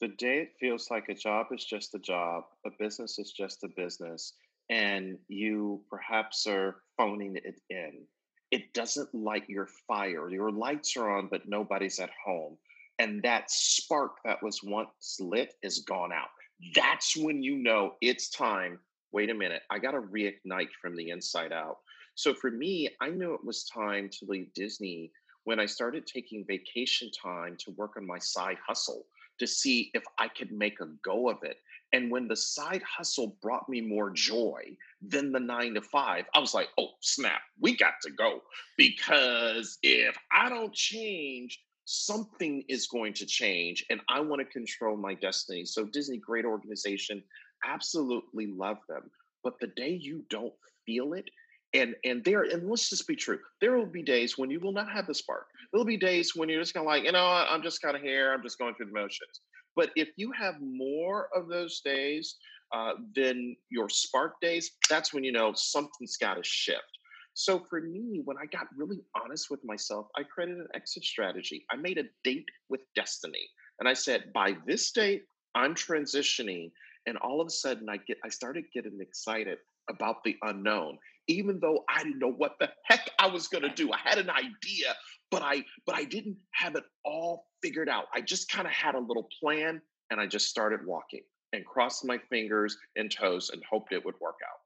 The 0.00 0.08
day 0.08 0.42
it 0.42 0.52
feels 0.60 0.88
like 0.90 1.08
a 1.08 1.14
job 1.14 1.46
is 1.52 1.64
just 1.64 1.94
a 1.94 1.98
job, 1.98 2.44
a 2.64 2.70
business 2.78 3.18
is 3.18 3.32
just 3.32 3.64
a 3.64 3.68
business, 3.76 4.34
and 4.70 5.18
you 5.28 5.82
perhaps 5.90 6.46
are 6.46 6.76
phoning 6.96 7.36
it 7.36 7.60
in. 7.70 8.04
It 8.50 8.72
doesn't 8.72 9.14
light 9.14 9.48
your 9.48 9.68
fire. 9.86 10.30
Your 10.30 10.50
lights 10.50 10.96
are 10.96 11.10
on, 11.10 11.28
but 11.28 11.48
nobody's 11.48 11.98
at 11.98 12.10
home. 12.24 12.56
And 12.98 13.22
that 13.22 13.50
spark 13.50 14.16
that 14.24 14.42
was 14.42 14.62
once 14.62 15.18
lit 15.20 15.54
is 15.62 15.80
gone 15.80 16.12
out 16.12 16.28
that's 16.74 17.16
when 17.16 17.42
you 17.42 17.56
know 17.56 17.94
it's 18.00 18.30
time. 18.30 18.78
Wait 19.12 19.30
a 19.30 19.34
minute, 19.34 19.62
I 19.70 19.78
got 19.78 19.92
to 19.92 20.00
reignite 20.00 20.70
from 20.80 20.96
the 20.96 21.10
inside 21.10 21.52
out. 21.52 21.78
So 22.14 22.34
for 22.34 22.50
me, 22.50 22.90
I 23.00 23.10
knew 23.10 23.34
it 23.34 23.44
was 23.44 23.64
time 23.64 24.10
to 24.10 24.26
leave 24.26 24.52
Disney 24.54 25.12
when 25.44 25.60
I 25.60 25.66
started 25.66 26.06
taking 26.06 26.44
vacation 26.46 27.10
time 27.10 27.56
to 27.60 27.70
work 27.72 27.96
on 27.96 28.06
my 28.06 28.18
side 28.18 28.58
hustle 28.66 29.06
to 29.38 29.46
see 29.46 29.90
if 29.94 30.02
I 30.18 30.28
could 30.28 30.50
make 30.50 30.80
a 30.80 30.88
go 31.04 31.30
of 31.30 31.38
it. 31.42 31.58
And 31.92 32.10
when 32.10 32.28
the 32.28 32.36
side 32.36 32.82
hustle 32.82 33.38
brought 33.40 33.68
me 33.68 33.80
more 33.80 34.10
joy 34.10 34.76
than 35.00 35.32
the 35.32 35.40
nine 35.40 35.74
to 35.74 35.80
five, 35.80 36.26
I 36.34 36.38
was 36.38 36.52
like, 36.54 36.68
oh, 36.78 36.90
snap, 37.00 37.40
we 37.60 37.76
got 37.76 37.94
to 38.02 38.10
go. 38.10 38.42
Because 38.76 39.78
if 39.82 40.16
I 40.32 40.48
don't 40.48 40.72
change, 40.74 41.60
something 41.84 42.62
is 42.68 42.86
going 42.86 43.14
to 43.14 43.24
change 43.24 43.86
and 43.88 44.00
I 44.10 44.20
want 44.20 44.40
to 44.40 44.44
control 44.44 44.96
my 44.96 45.14
destiny. 45.14 45.64
So, 45.64 45.84
Disney, 45.86 46.18
great 46.18 46.44
organization, 46.44 47.22
absolutely 47.64 48.46
love 48.46 48.78
them. 48.88 49.10
But 49.42 49.58
the 49.58 49.68
day 49.68 49.98
you 50.00 50.24
don't 50.28 50.52
feel 50.84 51.14
it, 51.14 51.30
and 51.74 51.94
and 52.04 52.24
there 52.24 52.42
and 52.42 52.68
let's 52.68 52.88
just 52.88 53.06
be 53.06 53.16
true 53.16 53.38
there 53.60 53.76
will 53.76 53.86
be 53.86 54.02
days 54.02 54.38
when 54.38 54.50
you 54.50 54.58
will 54.58 54.72
not 54.72 54.90
have 54.90 55.06
the 55.06 55.14
spark 55.14 55.46
there'll 55.70 55.84
be 55.84 55.96
days 55.96 56.34
when 56.34 56.48
you're 56.48 56.60
just 56.60 56.74
of 56.74 56.84
like 56.84 57.04
you 57.04 57.12
know 57.12 57.26
i'm 57.26 57.62
just 57.62 57.82
kind 57.82 57.94
of 57.94 58.02
here 58.02 58.32
i'm 58.32 58.42
just 58.42 58.58
going 58.58 58.74
through 58.74 58.86
the 58.86 58.92
motions 58.92 59.40
but 59.78 59.90
if 59.94 60.08
you 60.16 60.32
have 60.32 60.56
more 60.60 61.28
of 61.34 61.48
those 61.48 61.80
days 61.84 62.34
uh, 62.74 62.94
than 63.14 63.56
your 63.70 63.88
spark 63.88 64.34
days 64.42 64.72
that's 64.90 65.14
when 65.14 65.24
you 65.24 65.32
know 65.32 65.52
something's 65.54 66.16
got 66.16 66.34
to 66.34 66.42
shift 66.42 66.98
so 67.34 67.60
for 67.70 67.80
me 67.80 68.20
when 68.24 68.36
i 68.36 68.46
got 68.46 68.66
really 68.76 68.98
honest 69.22 69.46
with 69.50 69.60
myself 69.64 70.08
i 70.16 70.22
created 70.22 70.58
an 70.58 70.66
exit 70.74 71.04
strategy 71.04 71.64
i 71.70 71.76
made 71.76 71.96
a 71.96 72.04
date 72.24 72.48
with 72.68 72.80
destiny 72.96 73.46
and 73.78 73.88
i 73.88 73.94
said 73.94 74.32
by 74.34 74.54
this 74.66 74.90
date 74.90 75.22
i'm 75.54 75.74
transitioning 75.74 76.70
and 77.06 77.16
all 77.18 77.40
of 77.40 77.46
a 77.46 77.50
sudden 77.50 77.88
i 77.88 77.96
get 78.08 78.18
i 78.24 78.28
started 78.28 78.64
getting 78.74 78.98
excited 79.00 79.58
about 79.88 80.16
the 80.24 80.36
unknown 80.42 80.98
even 81.28 81.60
though 81.60 81.84
I 81.88 82.02
didn't 82.02 82.18
know 82.18 82.32
what 82.32 82.56
the 82.58 82.70
heck 82.84 83.10
I 83.18 83.26
was 83.28 83.48
going 83.48 83.62
to 83.62 83.68
do. 83.68 83.92
I 83.92 83.98
had 84.02 84.18
an 84.18 84.30
idea, 84.30 84.94
but 85.30 85.42
I 85.42 85.64
but 85.86 85.94
I 85.94 86.04
didn't 86.04 86.36
have 86.52 86.76
it 86.76 86.84
all 87.04 87.46
figured 87.62 87.88
out. 87.88 88.04
I 88.14 88.20
just 88.20 88.50
kind 88.50 88.66
of 88.66 88.72
had 88.72 88.94
a 88.94 89.00
little 89.00 89.28
plan 89.40 89.80
and 90.10 90.20
I 90.20 90.26
just 90.26 90.48
started 90.48 90.86
walking 90.86 91.22
and 91.52 91.64
crossed 91.64 92.04
my 92.04 92.18
fingers 92.30 92.76
and 92.96 93.10
toes 93.10 93.50
and 93.52 93.62
hoped 93.68 93.92
it 93.92 94.04
would 94.04 94.14
work 94.20 94.36
out. 94.44 94.60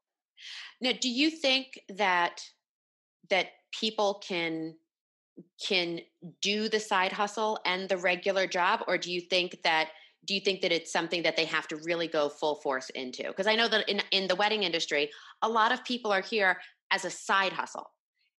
Now, 0.81 0.91
do 0.99 1.09
you 1.09 1.29
think 1.29 1.79
that 1.89 2.41
that 3.29 3.47
people 3.71 4.21
can 4.25 4.75
can 5.65 5.99
do 6.41 6.69
the 6.69 6.79
side 6.79 7.11
hustle 7.11 7.59
and 7.65 7.89
the 7.89 7.97
regular 7.97 8.45
job 8.45 8.81
or 8.87 8.97
do 8.97 9.11
you 9.11 9.19
think 9.19 9.57
that 9.63 9.89
do 10.25 10.33
you 10.35 10.39
think 10.39 10.61
that 10.61 10.71
it's 10.71 10.91
something 10.91 11.23
that 11.23 11.35
they 11.35 11.45
have 11.45 11.67
to 11.67 11.75
really 11.77 12.07
go 12.07 12.29
full 12.29 12.55
force 12.55 12.91
into 12.91 13.23
because 13.23 13.47
i 13.47 13.55
know 13.55 13.67
that 13.67 13.89
in, 13.89 13.99
in 14.11 14.27
the 14.27 14.35
wedding 14.35 14.61
industry 14.61 15.09
a 15.41 15.49
lot 15.49 15.71
of 15.71 15.83
people 15.85 16.11
are 16.11 16.21
here 16.21 16.59
as 16.91 17.03
a 17.03 17.09
side 17.09 17.51
hustle 17.51 17.89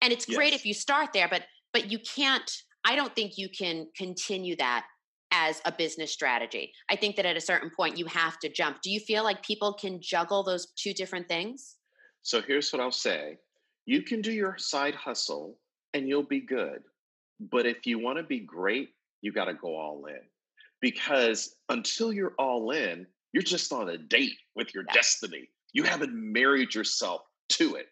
and 0.01 0.13
it's 0.13 0.25
great 0.25 0.51
yes. 0.51 0.61
if 0.61 0.65
you 0.65 0.73
start 0.73 1.09
there 1.13 1.27
but 1.29 1.43
but 1.75 1.91
you 1.91 1.99
can't 1.99 2.49
i 2.85 2.95
don't 2.95 3.13
think 3.15 3.37
you 3.37 3.49
can 3.49 3.87
continue 3.97 4.55
that 4.55 4.85
as 5.31 5.61
a 5.65 5.71
business 5.71 6.13
strategy. 6.13 6.71
I 6.89 6.95
think 6.95 7.17
that 7.17 7.25
at 7.25 7.35
a 7.35 7.41
certain 7.41 7.69
point 7.69 7.97
you 7.97 8.05
have 8.05 8.39
to 8.39 8.47
jump. 8.47 8.81
Do 8.81 8.89
you 8.89 9.01
feel 9.01 9.23
like 9.25 9.43
people 9.43 9.73
can 9.73 9.99
juggle 10.01 10.43
those 10.43 10.67
two 10.77 10.93
different 10.93 11.27
things? 11.27 11.75
So 12.21 12.41
here's 12.41 12.71
what 12.71 12.81
i'll 12.81 12.91
say. 13.09 13.37
You 13.85 14.01
can 14.01 14.21
do 14.21 14.31
your 14.31 14.55
side 14.57 14.95
hustle 14.95 15.57
and 15.93 16.07
you'll 16.07 16.23
be 16.37 16.39
good 16.39 16.81
but 17.51 17.65
if 17.65 17.85
you 17.85 17.99
want 17.99 18.17
to 18.17 18.23
be 18.23 18.39
great 18.39 18.89
you 19.21 19.33
got 19.33 19.45
to 19.45 19.53
go 19.53 19.75
all 19.75 20.05
in 20.05 20.21
because 20.81 21.55
until 21.69 22.13
you're 22.13 22.35
all 22.37 22.71
in, 22.71 23.07
you're 23.33 23.43
just 23.43 23.73
on 23.73 23.89
a 23.89 23.97
date 23.97 24.37
with 24.55 24.73
your 24.73 24.83
destiny. 24.93 25.49
You 25.73 25.83
haven't 25.83 26.13
married 26.13 26.75
yourself 26.75 27.21
to 27.49 27.75
it. 27.75 27.87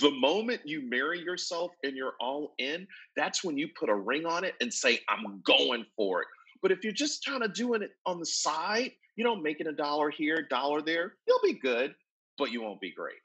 The 0.00 0.10
moment 0.10 0.60
you 0.64 0.82
marry 0.88 1.20
yourself 1.20 1.72
and 1.82 1.96
you're 1.96 2.14
all 2.20 2.54
in, 2.58 2.86
that's 3.16 3.44
when 3.44 3.56
you 3.58 3.68
put 3.78 3.88
a 3.88 3.94
ring 3.94 4.26
on 4.26 4.44
it 4.44 4.54
and 4.60 4.72
say, 4.72 5.00
I'm 5.08 5.42
going 5.44 5.84
for 5.96 6.22
it. 6.22 6.28
But 6.62 6.72
if 6.72 6.82
you're 6.82 6.92
just 6.92 7.24
kind 7.24 7.42
of 7.42 7.54
doing 7.54 7.82
it 7.82 7.92
on 8.06 8.18
the 8.18 8.26
side, 8.26 8.92
you 9.16 9.24
know, 9.24 9.36
making 9.36 9.66
a 9.66 9.72
dollar 9.72 10.10
here, 10.10 10.46
dollar 10.48 10.80
there, 10.80 11.14
you'll 11.26 11.40
be 11.42 11.52
good, 11.52 11.94
but 12.38 12.50
you 12.50 12.62
won't 12.62 12.80
be 12.80 12.92
great. 12.92 13.18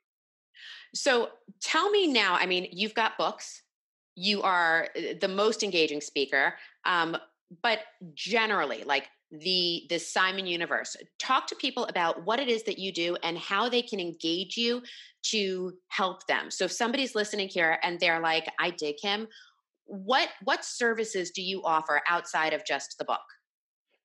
So 0.94 1.30
tell 1.62 1.90
me 1.90 2.08
now, 2.08 2.36
I 2.36 2.46
mean, 2.46 2.68
you've 2.72 2.94
got 2.94 3.18
books, 3.18 3.64
you 4.16 4.42
are 4.42 4.90
uh, 4.98 5.14
the 5.22 5.28
most 5.28 5.64
engaging 5.64 6.02
speaker. 6.02 6.56
Um, 6.86 7.16
but 7.62 7.80
generally 8.14 8.84
like 8.84 9.10
the 9.32 9.86
the 9.90 10.00
simon 10.00 10.46
universe. 10.46 10.96
Talk 11.20 11.48
to 11.48 11.56
people 11.56 11.86
about 11.86 12.26
what 12.26 12.40
it 12.40 12.48
is 12.48 12.64
that 12.64 12.80
you 12.80 12.92
do 12.92 13.16
and 13.24 13.38
how 13.38 13.70
they 13.70 13.82
can 13.82 14.00
engage 14.00 14.58
you 14.58 14.82
to 15.22 15.74
help 15.90 16.26
them. 16.28 16.50
So 16.50 16.66
if 16.66 16.72
somebody's 16.72 17.16
listening 17.16 17.50
here 17.50 17.78
and 17.84 18.00
they're 18.00 18.22
like 18.22 18.50
i 18.60 18.70
dig 18.72 18.96
him 19.02 19.28
what 19.86 20.30
what 20.44 20.64
services 20.64 21.32
do 21.32 21.42
you 21.42 21.64
offer 21.64 22.02
outside 22.08 22.54
of 22.54 22.64
just 22.66 22.98
the 22.98 23.06
book? 23.06 23.20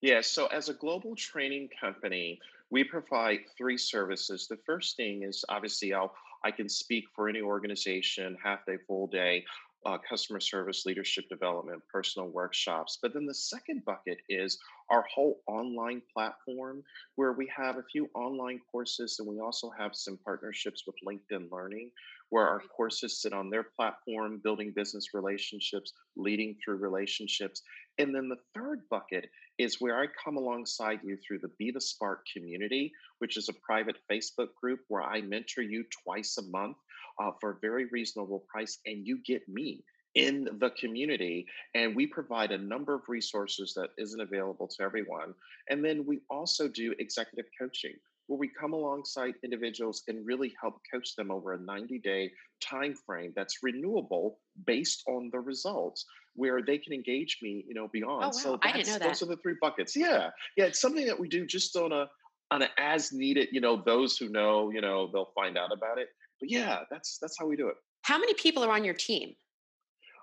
Yeah 0.01 0.21
so 0.23 0.47
as 0.47 0.69
a 0.69 0.75
global 0.75 1.15
training 1.15 1.69
company 1.79 2.41
we 2.71 2.83
provide 2.83 3.41
three 3.57 3.79
services. 3.79 4.49
The 4.49 4.59
first 4.67 4.97
thing 4.97 5.23
is 5.23 5.45
obviously 5.49 5.93
i'll 5.93 6.15
I 6.45 6.51
can 6.51 6.69
speak 6.69 7.07
for 7.17 7.29
any 7.29 7.41
organization, 7.41 8.37
half 8.43 8.67
day, 8.67 8.77
full 8.87 9.07
day, 9.07 9.47
uh, 9.87 9.99
customer 10.09 10.41
service, 10.41 10.87
leadership 10.87 11.29
development, 11.29 11.83
personal 11.93 12.29
workshops. 12.29 12.99
But 13.01 13.13
then 13.15 13.27
the 13.27 13.35
second 13.35 13.85
bucket 13.85 14.19
is 14.29 14.59
our 14.91 15.05
whole 15.13 15.41
online 15.47 16.03
platform 16.13 16.83
where 17.17 17.33
we 17.33 17.51
have 17.55 17.77
a 17.77 17.85
few 17.85 18.09
online 18.15 18.61
courses 18.71 19.17
and 19.19 19.29
we 19.29 19.41
also 19.41 19.71
have 19.79 19.95
some 19.95 20.19
partnerships 20.25 20.85
with 20.87 20.97
LinkedIn 21.07 21.51
Learning 21.51 21.91
where 22.31 22.49
our 22.49 22.61
courses 22.77 23.21
sit 23.23 23.33
on 23.33 23.51
their 23.51 23.63
platform, 23.63 24.41
building 24.43 24.73
business 24.75 25.15
relationships, 25.15 25.93
leading 26.17 26.57
through 26.57 26.77
relationships. 26.77 27.63
And 27.99 28.15
then 28.15 28.29
the 28.29 28.39
third 28.55 28.81
bucket 28.91 29.31
is 29.59 29.81
where 29.81 30.01
I 30.01 30.07
come 30.23 30.37
alongside 30.37 31.01
you 31.05 31.17
through 31.17 31.39
the 31.41 31.53
Be 31.59 31.71
the 31.71 31.81
Spark 31.81 32.25
community, 32.33 32.93
which 33.19 33.37
is 33.37 33.49
a 33.49 33.61
private 33.65 33.99
Facebook 34.11 34.49
group 34.61 34.81
where 34.89 35.03
I 35.03 35.21
mentor 35.21 35.63
you 35.63 35.85
twice 36.05 36.37
a 36.39 36.43
month 36.51 36.77
uh, 37.23 37.31
for 37.41 37.51
a 37.51 37.57
very 37.61 37.87
reasonable 37.87 38.45
price, 38.49 38.79
and 38.87 39.07
you 39.07 39.19
get 39.25 39.49
me 39.49 39.85
in 40.15 40.49
the 40.61 40.71
community 40.71 41.47
and 41.75 41.95
we 41.95 42.07
provide 42.07 42.53
a 42.53 42.59
number 42.59 42.95
of 42.95 43.03
resources 43.09 43.75
that 43.75 43.91
isn't 43.99 44.21
available 44.21 44.69
to 44.69 44.83
everyone 44.83 45.35
and 45.71 45.85
then 45.85 46.05
we 46.07 46.21
also 46.31 46.69
do 46.69 46.95
executive 46.99 47.47
coaching 47.61 47.95
where 48.27 48.39
we 48.39 48.49
come 48.49 48.73
alongside 48.73 49.35
individuals 49.43 50.03
and 50.09 50.25
really 50.25 50.55
help 50.61 50.81
coach 50.93 51.15
them 51.17 51.31
over 51.31 51.55
a 51.55 51.59
90 51.59 51.99
day 51.99 52.31
time 52.63 52.95
frame 52.95 53.33
that's 53.35 53.59
renewable 53.63 54.39
based 54.67 55.03
on 55.09 55.31
the 55.33 55.41
results 55.41 56.05
where 56.37 56.63
they 56.63 56.79
can 56.79 56.93
engage 56.93 57.39
me 57.43 57.65
you 57.67 57.75
know 57.75 57.89
beyond 57.89 58.23
oh, 58.23 58.27
wow. 58.27 58.31
so 58.31 58.59
I 58.63 58.73
didn't 58.73 58.87
know 58.87 58.99
that. 58.99 59.09
those 59.09 59.23
are 59.23 59.27
the 59.27 59.37
three 59.39 59.57
buckets 59.61 59.97
yeah 59.97 60.31
yeah 60.57 60.67
it's 60.67 60.81
something 60.81 61.07
that 61.07 61.19
we 61.19 61.29
do 61.29 61.45
just 61.45 61.77
on 61.77 61.93
a 61.93 62.07
on 62.51 62.63
an 62.63 62.69
as 62.79 63.13
needed 63.13 63.49
you 63.51 63.61
know 63.61 63.83
those 63.85 64.17
who 64.17 64.29
know 64.29 64.71
you 64.71 64.81
know 64.81 65.11
they'll 65.13 65.33
find 65.35 65.59
out 65.59 65.73
about 65.73 65.99
it 65.99 66.09
but 66.45 66.51
yeah, 66.51 66.81
that's 66.91 67.19
that's 67.21 67.37
how 67.39 67.47
we 67.47 67.57
do 67.57 67.69
it. 67.69 67.77
How 68.03 68.19
many 68.19 68.35
people 68.35 68.63
are 68.63 68.71
on 68.71 68.85
your 68.85 68.95
team? 68.95 69.35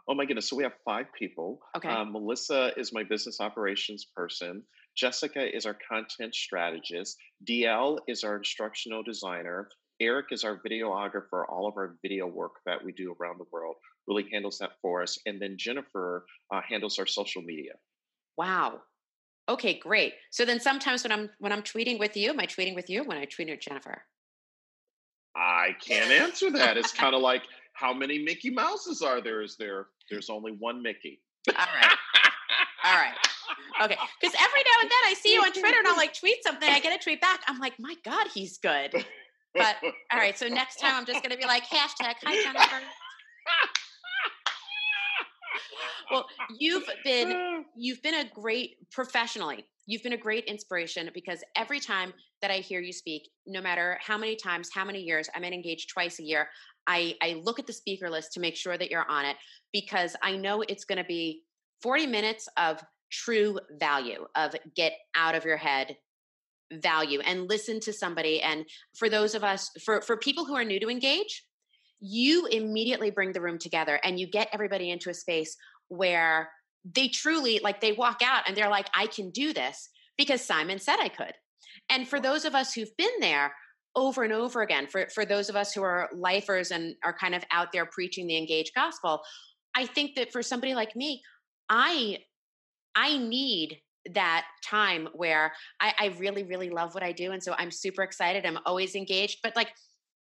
Oh 0.07 0.13
my 0.13 0.25
goodness! 0.25 0.47
So 0.47 0.55
we 0.55 0.63
have 0.63 0.73
five 0.86 1.07
people. 1.17 1.60
Okay. 1.75 1.89
Um, 1.89 2.12
Melissa 2.12 2.71
is 2.77 2.93
my 2.93 3.03
business 3.03 3.41
operations 3.41 4.05
person. 4.15 4.62
Jessica 4.95 5.55
is 5.55 5.65
our 5.65 5.75
content 5.89 6.36
strategist. 6.36 7.17
DL 7.49 7.97
is 8.07 8.23
our 8.23 8.38
instructional 8.38 9.01
designer. 9.01 9.69
Eric 9.99 10.27
is 10.31 10.43
our 10.43 10.62
videographer. 10.67 11.45
All 11.49 11.67
of 11.67 11.75
our 11.75 11.95
video 12.03 12.27
work 12.27 12.53
that 12.65 12.84
we 12.84 12.91
do 12.91 13.15
around 13.19 13.39
the 13.39 13.45
world 13.51 13.75
really 14.07 14.27
handles 14.31 14.60
that 14.60 14.71
for 14.81 15.01
us. 15.01 15.17
And 15.25 15.41
then 15.41 15.55
Jennifer 15.57 16.25
uh, 16.53 16.62
handles 16.67 16.99
our 16.99 17.07
social 17.07 17.41
media. 17.41 17.73
Wow. 18.38 18.81
Okay, 19.49 19.79
great. 19.79 20.13
So 20.29 20.45
then 20.45 20.60
sometimes 20.60 21.03
when 21.03 21.12
I'm 21.12 21.29
when 21.39 21.51
I'm 21.51 21.63
tweeting 21.63 21.97
with 21.97 22.15
you, 22.15 22.29
am 22.29 22.39
I 22.39 22.45
tweeting 22.45 22.75
with 22.75 22.89
you 22.91 23.03
when 23.03 23.17
I 23.17 23.25
tweet 23.25 23.49
with 23.49 23.60
Jennifer? 23.60 24.03
I 25.41 25.75
can't 25.84 26.12
answer 26.12 26.51
that. 26.51 26.77
It's 26.77 26.91
kind 26.91 27.15
of 27.15 27.21
like 27.21 27.41
how 27.73 27.93
many 27.93 28.19
Mickey 28.19 28.51
Mouses 28.51 29.01
are 29.01 29.21
there? 29.21 29.41
Is 29.41 29.56
there? 29.58 29.88
There's 30.10 30.30
only 30.30 30.51
one 30.51 30.84
Mickey. 30.84 31.19
All 31.49 31.56
right. 31.56 31.97
All 32.84 32.93
right. 32.93 33.13
Okay. 33.84 33.97
Because 34.19 34.36
every 34.39 34.62
now 34.63 34.82
and 34.82 34.89
then 34.89 34.99
I 35.06 35.15
see 35.19 35.34
you 35.34 35.41
on 35.41 35.51
Twitter 35.51 35.80
and 35.80 35.88
I'll 35.88 35.97
like 35.97 36.13
tweet 36.13 36.43
something. 36.43 36.69
I 36.69 36.80
get 36.80 36.99
a 36.99 37.04
tweet 37.04 37.21
back. 37.21 37.41
I'm 37.47 37.58
like, 37.58 37.73
my 37.80 37.95
God, 38.06 38.27
he's 38.34 38.60
good. 38.60 38.93
But 39.54 39.75
all 40.12 40.19
right. 40.19 40.38
So 40.38 40.47
next 40.47 40.80
time 40.80 40.93
I'm 40.95 41.06
just 41.06 41.23
going 41.23 41.32
to 41.32 41.38
be 41.38 41.45
like, 41.45 41.63
hashtag, 41.65 42.15
hi, 42.23 42.41
Jennifer. 42.43 42.86
well, 46.12 46.26
you've 46.60 46.88
been 47.04 47.30
mm. 47.30 47.63
you've 47.76 48.02
been 48.02 48.15
a 48.15 48.26
great 48.34 48.78
professionally. 48.91 49.65
You've 49.88 50.04
been 50.04 50.13
a 50.13 50.17
great 50.17 50.45
inspiration 50.45 51.10
because 51.13 51.43
every 51.56 51.80
time 51.80 52.13
that 52.41 52.52
I 52.52 52.58
hear 52.58 52.82
you 52.82 52.93
speak, 52.93 53.30
no 53.47 53.62
matter 53.62 53.97
how 54.02 54.17
many 54.17 54.36
times, 54.36 54.69
how 54.74 54.86
many 54.86 55.02
years, 55.02 55.28
I'm 55.36 55.43
engaged 55.43 55.89
twice 55.89 56.19
a 56.19 56.24
year. 56.24 56.50
I, 56.88 57.15
I 57.21 57.41
look 57.43 57.60
at 57.60 57.67
the 57.67 57.74
speaker 57.74 58.10
list 58.10 58.34
to 58.34 58.39
make 58.39 58.56
sure 58.56 58.78
that 58.78 58.89
you're 58.89 59.10
on 59.10 59.26
it 59.26 59.38
because 59.74 60.15
I 60.21 60.36
know 60.36 60.62
it's 60.62 60.86
going 60.86 60.97
to 60.97 61.04
be 61.04 61.43
40 61.82 62.08
minutes 62.08 62.47
of 62.58 62.84
true 63.12 63.60
value 63.80 64.26
of 64.36 64.56
get 64.76 64.93
out 65.15 65.36
of 65.36 65.45
your 65.45 65.58
head 65.58 65.97
value 66.71 67.19
and 67.21 67.50
listen 67.50 67.80
to 67.82 67.91
somebody 67.91 68.41
and 68.41 68.65
for 68.95 69.10
those 69.10 69.36
of 69.36 69.43
us 69.43 69.69
for 69.84 70.02
for 70.02 70.15
people 70.15 70.45
who 70.45 70.56
are 70.56 70.63
new 70.63 70.80
to 70.80 70.89
engage 70.89 71.43
you 72.00 72.47
immediately 72.47 73.12
bring 73.12 73.34
the 73.34 73.41
room 73.41 73.58
together 73.58 74.00
and 74.06 74.17
you 74.19 74.26
get 74.26 74.47
everybody 74.54 74.89
into 74.89 75.10
a 75.10 75.13
space 75.13 75.58
where 75.91 76.49
they 76.95 77.10
truly 77.10 77.60
like 77.62 77.82
they 77.82 77.91
walk 77.91 78.21
out 78.23 78.43
and 78.47 78.56
they're 78.56 78.69
like 78.69 78.89
i 78.95 79.06
can 79.08 79.30
do 79.30 79.54
this 79.54 79.89
because 80.17 80.41
simon 80.41 80.80
said 80.80 80.97
i 80.99 81.10
could. 81.10 81.34
And 81.89 82.08
for 82.08 82.19
those 82.19 82.45
of 82.45 82.56
us 82.56 82.73
who've 82.73 82.95
been 82.97 83.19
there 83.19 83.54
over 83.95 84.23
and 84.23 84.32
over 84.32 84.62
again 84.62 84.88
for 84.88 85.08
for 85.13 85.25
those 85.25 85.49
of 85.49 85.56
us 85.56 85.73
who 85.73 85.84
are 85.84 86.10
lifers 86.15 86.71
and 86.71 86.95
are 87.04 87.15
kind 87.15 87.36
of 87.36 87.43
out 87.51 87.71
there 87.73 87.86
preaching 87.86 88.25
the 88.25 88.38
engaged 88.38 88.71
gospel 88.73 89.21
i 89.75 89.86
think 89.86 90.15
that 90.15 90.32
for 90.32 90.41
somebody 90.41 90.73
like 90.73 90.95
me 90.95 91.21
i 91.69 92.17
i 92.95 93.17
need 93.17 93.77
that 94.13 94.45
time 94.63 95.10
where 95.13 95.51
I, 95.82 95.93
I 95.99 96.06
really 96.19 96.43
really 96.43 96.69
love 96.69 96.93
what 96.93 97.04
i 97.04 97.12
do 97.12 97.34
and 97.34 97.43
so 97.43 97.54
i'm 97.58 97.69
super 97.69 98.01
excited 98.01 98.45
i'm 98.45 98.60
always 98.65 98.95
engaged 98.95 99.39
but 99.43 99.58
like 99.58 99.73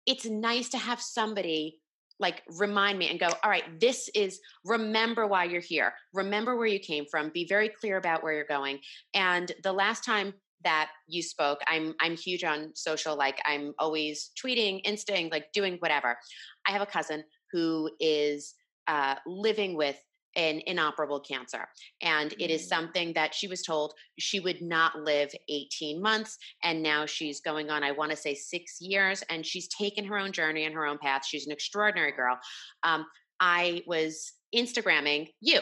it's 0.07 0.25
nice 0.25 0.69
to 0.71 0.79
have 0.79 1.01
somebody 1.01 1.81
like 2.21 2.43
remind 2.57 2.99
me 2.99 3.09
and 3.09 3.21
go 3.21 3.29
all 3.43 3.51
right 3.51 3.81
this 3.81 4.09
is 4.15 4.41
remember 4.65 5.27
why 5.27 5.45
you're 5.45 5.61
here. 5.61 5.93
Remember 6.15 6.57
where 6.57 6.67
you 6.67 6.81
came 6.81 7.05
from. 7.11 7.31
Be 7.31 7.47
very 7.49 7.69
clear 7.69 7.97
about 7.97 8.23
where 8.23 8.33
you're 8.33 8.45
going. 8.45 8.81
And 9.15 9.53
the 9.63 9.73
last 9.73 10.05
time 10.05 10.35
that 10.65 10.91
you 11.07 11.23
spoke 11.23 11.61
i'm 11.69 11.95
i'm 12.01 12.17
huge 12.17 12.43
on 12.43 12.73
social 12.75 13.17
like 13.17 13.39
i'm 13.47 13.73
always 13.79 14.33
tweeting 14.45 14.85
instaing 14.85 15.31
like 15.31 15.53
doing 15.53 15.77
whatever. 15.79 16.19
I 16.67 16.73
have 16.73 16.83
a 16.83 16.87
cousin 16.87 17.23
who 17.53 17.91
is 18.01 18.55
uh, 18.89 19.17
living 19.27 19.77
with 19.77 19.97
an 20.37 20.61
inoperable 20.67 21.21
cancer. 21.21 21.67
And 22.03 22.33
it 22.39 22.51
is 22.51 22.65
mm. 22.65 22.69
something 22.69 23.13
that 23.15 23.35
she 23.35 23.49
was 23.49 23.63
told 23.63 23.95
she 24.19 24.41
would 24.41 24.63
not 24.63 25.01
live 25.01 25.31
18 25.49 26.01
months. 26.01 26.39
And 26.63 26.83
now 26.83 27.07
she's 27.07 27.41
going 27.41 27.71
on, 27.71 27.83
I 27.83 27.93
want 27.93 28.11
to 28.11 28.17
say 28.17 28.35
six 28.35 28.81
years, 28.81 29.23
and 29.31 29.45
she's 29.45 29.69
taken 29.69 30.05
her 30.05 30.19
own 30.19 30.33
journey 30.33 30.65
and 30.65 30.75
her 30.75 30.87
own 30.87 30.99
path. 30.99 31.27
She's 31.27 31.47
an 31.47 31.53
extraordinary 31.53 32.13
girl. 32.13 32.39
Um, 32.83 33.07
I 33.41 33.83
was 33.87 34.33
Instagramming 34.55 35.29
you. 35.41 35.61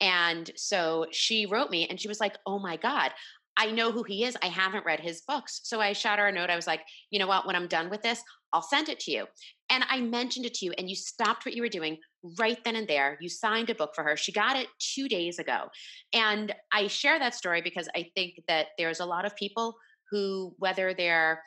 And 0.00 0.50
so 0.54 1.06
she 1.10 1.46
wrote 1.46 1.70
me 1.70 1.88
and 1.88 2.00
she 2.00 2.06
was 2.06 2.20
like, 2.20 2.36
Oh 2.46 2.60
my 2.60 2.76
God, 2.76 3.10
I 3.56 3.72
know 3.72 3.90
who 3.90 4.04
he 4.04 4.24
is. 4.24 4.36
I 4.40 4.46
haven't 4.46 4.86
read 4.86 5.00
his 5.00 5.22
books. 5.22 5.60
So 5.64 5.80
I 5.80 5.92
shot 5.92 6.20
her 6.20 6.28
a 6.28 6.32
note. 6.32 6.48
I 6.48 6.54
was 6.54 6.68
like, 6.68 6.82
you 7.10 7.18
know 7.18 7.26
what? 7.26 7.44
When 7.44 7.56
I'm 7.56 7.66
done 7.66 7.90
with 7.90 8.02
this, 8.02 8.22
I'll 8.52 8.62
send 8.62 8.88
it 8.88 9.00
to 9.00 9.10
you. 9.10 9.26
And 9.70 9.84
I 9.88 10.00
mentioned 10.00 10.46
it 10.46 10.54
to 10.54 10.66
you, 10.66 10.72
and 10.78 10.88
you 10.88 10.96
stopped 10.96 11.44
what 11.44 11.54
you 11.54 11.62
were 11.62 11.68
doing 11.68 11.98
right 12.38 12.58
then 12.64 12.76
and 12.76 12.88
there. 12.88 13.18
You 13.20 13.28
signed 13.28 13.70
a 13.70 13.74
book 13.74 13.94
for 13.94 14.02
her. 14.02 14.16
She 14.16 14.32
got 14.32 14.56
it 14.56 14.68
two 14.78 15.08
days 15.08 15.38
ago. 15.38 15.68
And 16.12 16.54
I 16.72 16.86
share 16.86 17.18
that 17.18 17.34
story 17.34 17.60
because 17.60 17.88
I 17.94 18.10
think 18.14 18.40
that 18.48 18.68
there's 18.78 19.00
a 19.00 19.06
lot 19.06 19.24
of 19.24 19.36
people 19.36 19.76
who, 20.10 20.54
whether 20.58 20.94
they're 20.94 21.42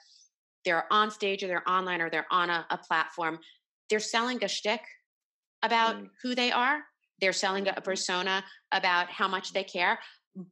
they're 0.63 0.85
on 0.91 1.09
stage 1.09 1.43
or 1.43 1.47
they're 1.47 1.67
online 1.67 2.01
or 2.01 2.09
they're 2.11 2.27
on 2.29 2.51
a, 2.51 2.65
a 2.69 2.77
platform, 2.77 3.39
they're 3.89 3.99
selling 3.99 4.43
a 4.43 4.47
shtick 4.47 4.81
about 5.63 5.95
mm. 5.95 6.07
who 6.21 6.35
they 6.35 6.51
are. 6.51 6.81
They're 7.19 7.33
selling 7.33 7.67
a, 7.67 7.73
a 7.77 7.81
persona 7.81 8.43
about 8.71 9.09
how 9.09 9.27
much 9.27 9.53
they 9.53 9.63
care 9.63 9.97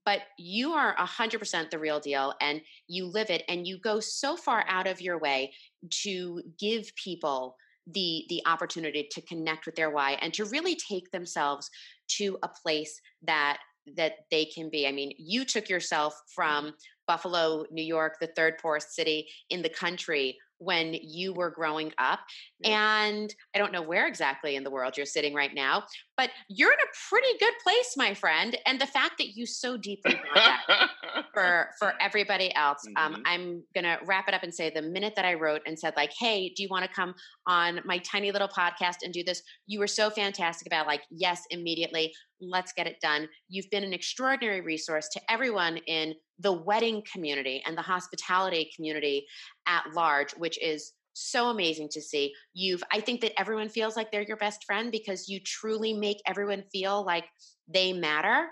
but 0.06 0.22
you 0.38 0.74
are 0.74 0.96
100% 0.98 1.70
the 1.70 1.80
real 1.80 2.00
deal 2.00 2.34
and 2.42 2.62
you 2.88 3.06
live 3.06 3.30
it 3.30 3.44
and 3.48 3.66
you 3.66 3.78
go 3.78 4.00
so 4.00 4.36
far 4.36 4.66
out 4.68 4.88
of 4.88 5.02
your 5.02 5.18
way 5.18 5.54
to 5.90 6.42
give 6.60 6.94
people 6.96 7.56
the 7.92 8.26
the 8.30 8.42
opportunity 8.46 9.08
to 9.10 9.22
connect 9.22 9.66
with 9.66 9.76
their 9.76 9.90
why 9.90 10.12
and 10.22 10.34
to 10.34 10.46
really 10.46 10.76
take 10.76 11.10
themselves 11.12 11.70
to 12.08 12.38
a 12.44 12.50
place 12.64 13.02
that 13.24 13.58
that 13.96 14.14
they 14.30 14.46
can 14.46 14.70
be. 14.70 14.88
I 14.88 14.92
mean 14.92 15.14
you 15.18 15.46
took 15.46 15.70
yourself 15.70 16.14
mm-hmm. 16.14 16.34
from 16.36 16.74
buffalo 17.08 17.66
new 17.72 17.84
york 17.84 18.18
the 18.22 18.30
third 18.36 18.60
poorest 18.62 18.94
city 18.94 19.28
in 19.50 19.64
the 19.64 19.70
country 19.70 20.38
when 20.60 20.94
you 20.94 21.34
were 21.34 21.50
growing 21.50 21.92
up. 21.98 22.20
And 22.64 23.34
I 23.56 23.58
don't 23.58 23.72
know 23.72 23.82
where 23.82 24.08
exactly 24.08 24.56
in 24.56 24.64
the 24.64 24.70
world 24.70 24.98
you're 24.98 25.06
sitting 25.06 25.34
right 25.34 25.54
now, 25.54 25.84
but 26.18 26.30
you're 26.50 26.72
in 26.72 26.78
a 26.80 27.10
pretty 27.10 27.38
good 27.40 27.54
place, 27.64 27.96
my 27.98 28.14
friend. 28.14 28.58
And 28.66 28.80
the 28.80 28.86
fact 28.86 29.14
that 29.20 29.36
you 29.36 29.46
so 29.46 29.78
deeply 29.78 30.16
want 30.16 30.36
that 30.36 30.90
for 31.34 31.70
for 31.80 31.94
everybody 32.02 32.54
else, 32.56 32.86
um, 32.98 33.14
mm-hmm. 33.14 33.16
um, 33.16 33.24
I'm 33.26 33.64
gonna 33.74 33.98
wrap 34.06 34.28
it 34.28 34.34
up 34.34 34.44
and 34.44 34.54
say 34.54 34.70
the 34.70 34.82
minute 34.82 35.14
that 35.16 35.26
I 35.26 35.36
wrote 35.36 35.62
and 35.66 35.80
said 35.80 35.94
like, 35.96 36.12
"Hey, 36.18 36.50
do 36.56 36.62
you 36.62 36.70
want 36.70 36.86
to 36.86 36.92
come 36.92 37.16
on 37.48 37.80
my 37.86 37.98
tiny 38.00 38.32
little 38.32 38.50
podcast 38.50 38.98
and 39.04 39.14
do 39.14 39.24
this?" 39.24 39.42
You 39.66 39.80
were 39.80 39.88
so 39.88 40.10
fantastic 40.10 40.68
about 40.68 40.88
like, 40.88 41.02
"Yes, 41.10 41.44
immediately." 41.50 42.14
Let's 42.42 42.74
get 42.74 42.88
it 42.88 42.98
done. 43.02 43.28
You've 43.48 43.70
been 43.70 43.84
an 43.84 43.94
extraordinary 43.94 44.62
resource 44.62 45.10
to 45.14 45.22
everyone 45.30 45.78
in 45.88 46.14
the 46.40 46.54
wedding 46.54 47.04
community 47.12 47.62
and 47.66 47.78
the 47.78 47.82
hospitality 47.82 48.72
community 48.76 49.26
at 49.68 49.84
large, 49.94 50.32
which 50.34 50.62
is 50.64 50.94
so 51.14 51.50
amazing 51.50 51.90
to 51.92 52.02
see. 52.02 52.34
You've, 52.54 52.84
I 52.92 53.02
think 53.02 53.22
that 53.22 53.40
everyone 53.40 53.70
feels 53.70 53.96
like 53.96 54.12
they're 54.12 54.22
your 54.22 54.38
best 54.38 54.64
friend 54.66 54.92
because 54.92 55.28
you 55.28 55.40
truly 55.46 55.94
make 55.94 56.18
everyone 56.26 56.64
feel 56.72 57.04
like 57.04 57.26
they 57.68 57.94
matter 57.94 58.48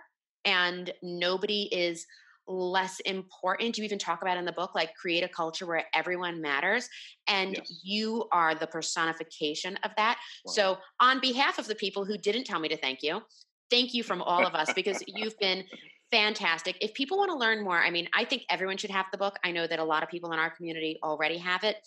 and 0.45 0.91
nobody 1.01 1.69
is 1.71 2.05
less 2.47 2.99
important. 3.01 3.77
You 3.77 3.83
even 3.83 3.99
talk 3.99 4.21
about 4.21 4.37
in 4.37 4.45
the 4.45 4.51
book, 4.51 4.73
like 4.73 4.95
create 4.95 5.23
a 5.23 5.27
culture 5.27 5.65
where 5.65 5.85
everyone 5.93 6.41
matters. 6.41 6.87
And 7.27 7.55
yes. 7.55 7.81
you 7.83 8.25
are 8.31 8.55
the 8.55 8.67
personification 8.67 9.77
of 9.83 9.91
that. 9.97 10.17
Wow. 10.45 10.53
So, 10.53 10.77
on 10.99 11.19
behalf 11.19 11.59
of 11.59 11.67
the 11.67 11.75
people 11.75 12.05
who 12.05 12.17
didn't 12.17 12.45
tell 12.45 12.59
me 12.59 12.69
to 12.69 12.77
thank 12.77 12.99
you, 13.01 13.21
thank 13.69 13.93
you 13.93 14.03
from 14.03 14.21
all 14.21 14.45
of 14.45 14.53
us 14.55 14.71
because 14.73 15.03
you've 15.07 15.37
been 15.39 15.63
fantastic. 16.11 16.77
If 16.81 16.93
people 16.93 17.17
want 17.17 17.31
to 17.31 17.37
learn 17.37 17.63
more, 17.63 17.77
I 17.77 17.89
mean, 17.89 18.07
I 18.15 18.25
think 18.25 18.43
everyone 18.49 18.77
should 18.77 18.91
have 18.91 19.07
the 19.11 19.17
book. 19.17 19.37
I 19.43 19.51
know 19.51 19.67
that 19.67 19.79
a 19.79 19.83
lot 19.83 20.03
of 20.03 20.09
people 20.09 20.31
in 20.31 20.39
our 20.39 20.49
community 20.49 20.97
already 21.03 21.37
have 21.37 21.63
it. 21.63 21.77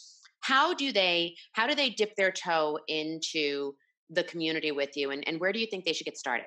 How 0.41 0.75
do 0.75 0.93
they 0.93 1.37
how 1.53 1.67
do 1.67 1.75
they 1.75 1.91
dip 1.91 2.15
their 2.17 2.33
toe 2.33 2.79
into 2.89 3.75
the 4.09 4.25
community 4.25 4.73
with 4.73 4.97
you 4.97 5.11
and, 5.11 5.27
and 5.29 5.39
where 5.41 5.53
do 5.53 5.61
you 5.61 5.67
think 5.67 5.85
they 5.85 5.93
should 5.93 6.07
get 6.07 6.17
started? 6.17 6.47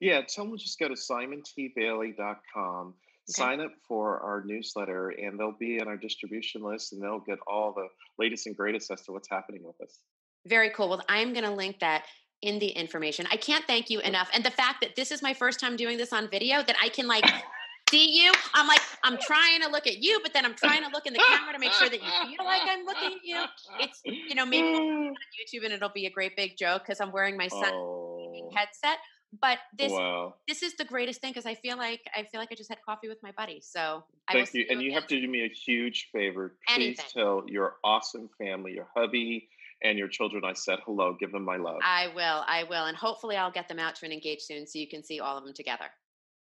Yeah, 0.00 0.22
someone 0.26 0.58
just 0.58 0.80
go 0.80 0.88
to 0.88 0.94
simontbailey.com, 0.94 2.88
okay. 2.88 2.94
sign 3.28 3.60
up 3.60 3.70
for 3.86 4.18
our 4.18 4.42
newsletter, 4.44 5.10
and 5.10 5.38
they'll 5.38 5.56
be 5.56 5.76
in 5.76 5.86
our 5.86 5.96
distribution 5.96 6.60
list 6.60 6.92
and 6.92 7.00
they'll 7.00 7.20
get 7.20 7.38
all 7.46 7.72
the 7.72 7.86
latest 8.18 8.48
and 8.48 8.56
greatest 8.56 8.90
as 8.90 9.02
to 9.02 9.12
what's 9.12 9.28
happening 9.30 9.62
with 9.62 9.80
us. 9.80 10.00
Very 10.46 10.70
cool. 10.70 10.88
Well, 10.88 11.04
I'm 11.08 11.32
going 11.32 11.44
to 11.44 11.52
link 11.52 11.78
that 11.78 12.06
in 12.42 12.58
the 12.58 12.68
information. 12.68 13.26
I 13.30 13.36
can't 13.36 13.64
thank 13.66 13.88
you 13.88 14.00
enough. 14.00 14.28
And 14.34 14.44
the 14.44 14.50
fact 14.50 14.80
that 14.82 14.96
this 14.96 15.10
is 15.10 15.22
my 15.22 15.32
first 15.32 15.60
time 15.60 15.76
doing 15.76 15.96
this 15.96 16.12
on 16.12 16.28
video, 16.28 16.62
that 16.62 16.76
I 16.82 16.88
can 16.88 17.06
like 17.06 17.24
see 17.90 18.22
you. 18.22 18.32
I'm 18.54 18.66
like, 18.66 18.80
I'm 19.04 19.18
trying 19.18 19.62
to 19.62 19.68
look 19.68 19.86
at 19.86 20.02
you, 20.02 20.18
but 20.22 20.32
then 20.32 20.44
I'm 20.44 20.54
trying 20.54 20.82
to 20.82 20.88
look 20.90 21.06
in 21.06 21.12
the 21.12 21.20
camera 21.20 21.52
to 21.52 21.58
make 21.58 21.72
sure 21.72 21.88
that 21.88 22.02
you 22.02 22.36
feel 22.36 22.44
like 22.44 22.62
I'm 22.64 22.84
looking 22.84 23.18
at 23.18 23.24
you. 23.24 23.44
It's, 23.80 24.00
you 24.04 24.34
know, 24.34 24.46
maybe 24.46 24.72
we'll 24.72 24.80
mm. 24.80 25.08
on 25.08 25.14
YouTube 25.14 25.64
and 25.64 25.72
it'll 25.72 25.88
be 25.88 26.06
a 26.06 26.10
great 26.10 26.36
big 26.36 26.56
joke 26.56 26.82
because 26.82 27.00
I'm 27.00 27.12
wearing 27.12 27.36
my 27.36 27.48
son 27.48 27.72
oh. 27.72 28.50
headset. 28.54 28.98
But 29.40 29.58
this 29.78 29.90
wow. 29.90 30.34
this 30.46 30.62
is 30.62 30.74
the 30.74 30.84
greatest 30.84 31.22
thing 31.22 31.30
because 31.30 31.46
I 31.46 31.54
feel 31.54 31.78
like 31.78 32.00
I 32.14 32.24
feel 32.24 32.38
like 32.38 32.50
I 32.52 32.54
just 32.54 32.68
had 32.68 32.78
coffee 32.84 33.08
with 33.08 33.22
my 33.22 33.32
buddy. 33.32 33.62
So 33.62 34.04
thank 34.30 34.52
you, 34.52 34.66
and 34.68 34.82
you 34.82 34.92
have 34.92 35.06
to 35.06 35.18
do 35.18 35.26
me 35.26 35.46
a 35.46 35.48
huge 35.48 36.10
favor. 36.12 36.54
Please 36.68 36.98
Anything. 36.98 37.04
tell 37.14 37.42
your 37.46 37.76
awesome 37.82 38.28
family, 38.36 38.74
your 38.74 38.88
hubby, 38.94 39.48
and 39.82 39.98
your 39.98 40.08
children 40.08 40.44
I 40.44 40.52
said 40.52 40.78
hello. 40.84 41.16
Give 41.18 41.32
them 41.32 41.44
my 41.44 41.56
love. 41.56 41.80
I 41.84 42.08
will. 42.14 42.44
I 42.46 42.64
will. 42.68 42.84
And 42.86 42.96
hopefully 42.96 43.36
I'll 43.36 43.50
get 43.50 43.68
them 43.68 43.78
out 43.78 43.94
to 43.96 44.06
an 44.06 44.12
engage 44.12 44.40
soon 44.40 44.66
so 44.66 44.78
you 44.78 44.88
can 44.88 45.02
see 45.02 45.20
all 45.20 45.36
of 45.36 45.44
them 45.44 45.54
together. 45.54 45.86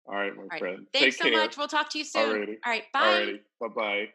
All 0.07 0.15
right, 0.15 0.33
my 0.35 0.43
All 0.43 0.47
right. 0.51 0.59
friend. 0.59 0.87
Thanks 0.93 1.17
Take 1.17 1.25
so 1.25 1.29
care. 1.29 1.39
much. 1.39 1.57
We'll 1.57 1.67
talk 1.67 1.89
to 1.91 1.97
you 1.97 2.05
soon. 2.05 2.23
Alrighty. 2.23 2.55
All 2.65 2.71
right. 2.71 2.83
Bye. 2.93 3.33
Bye 3.59 3.67
bye. 3.75 4.05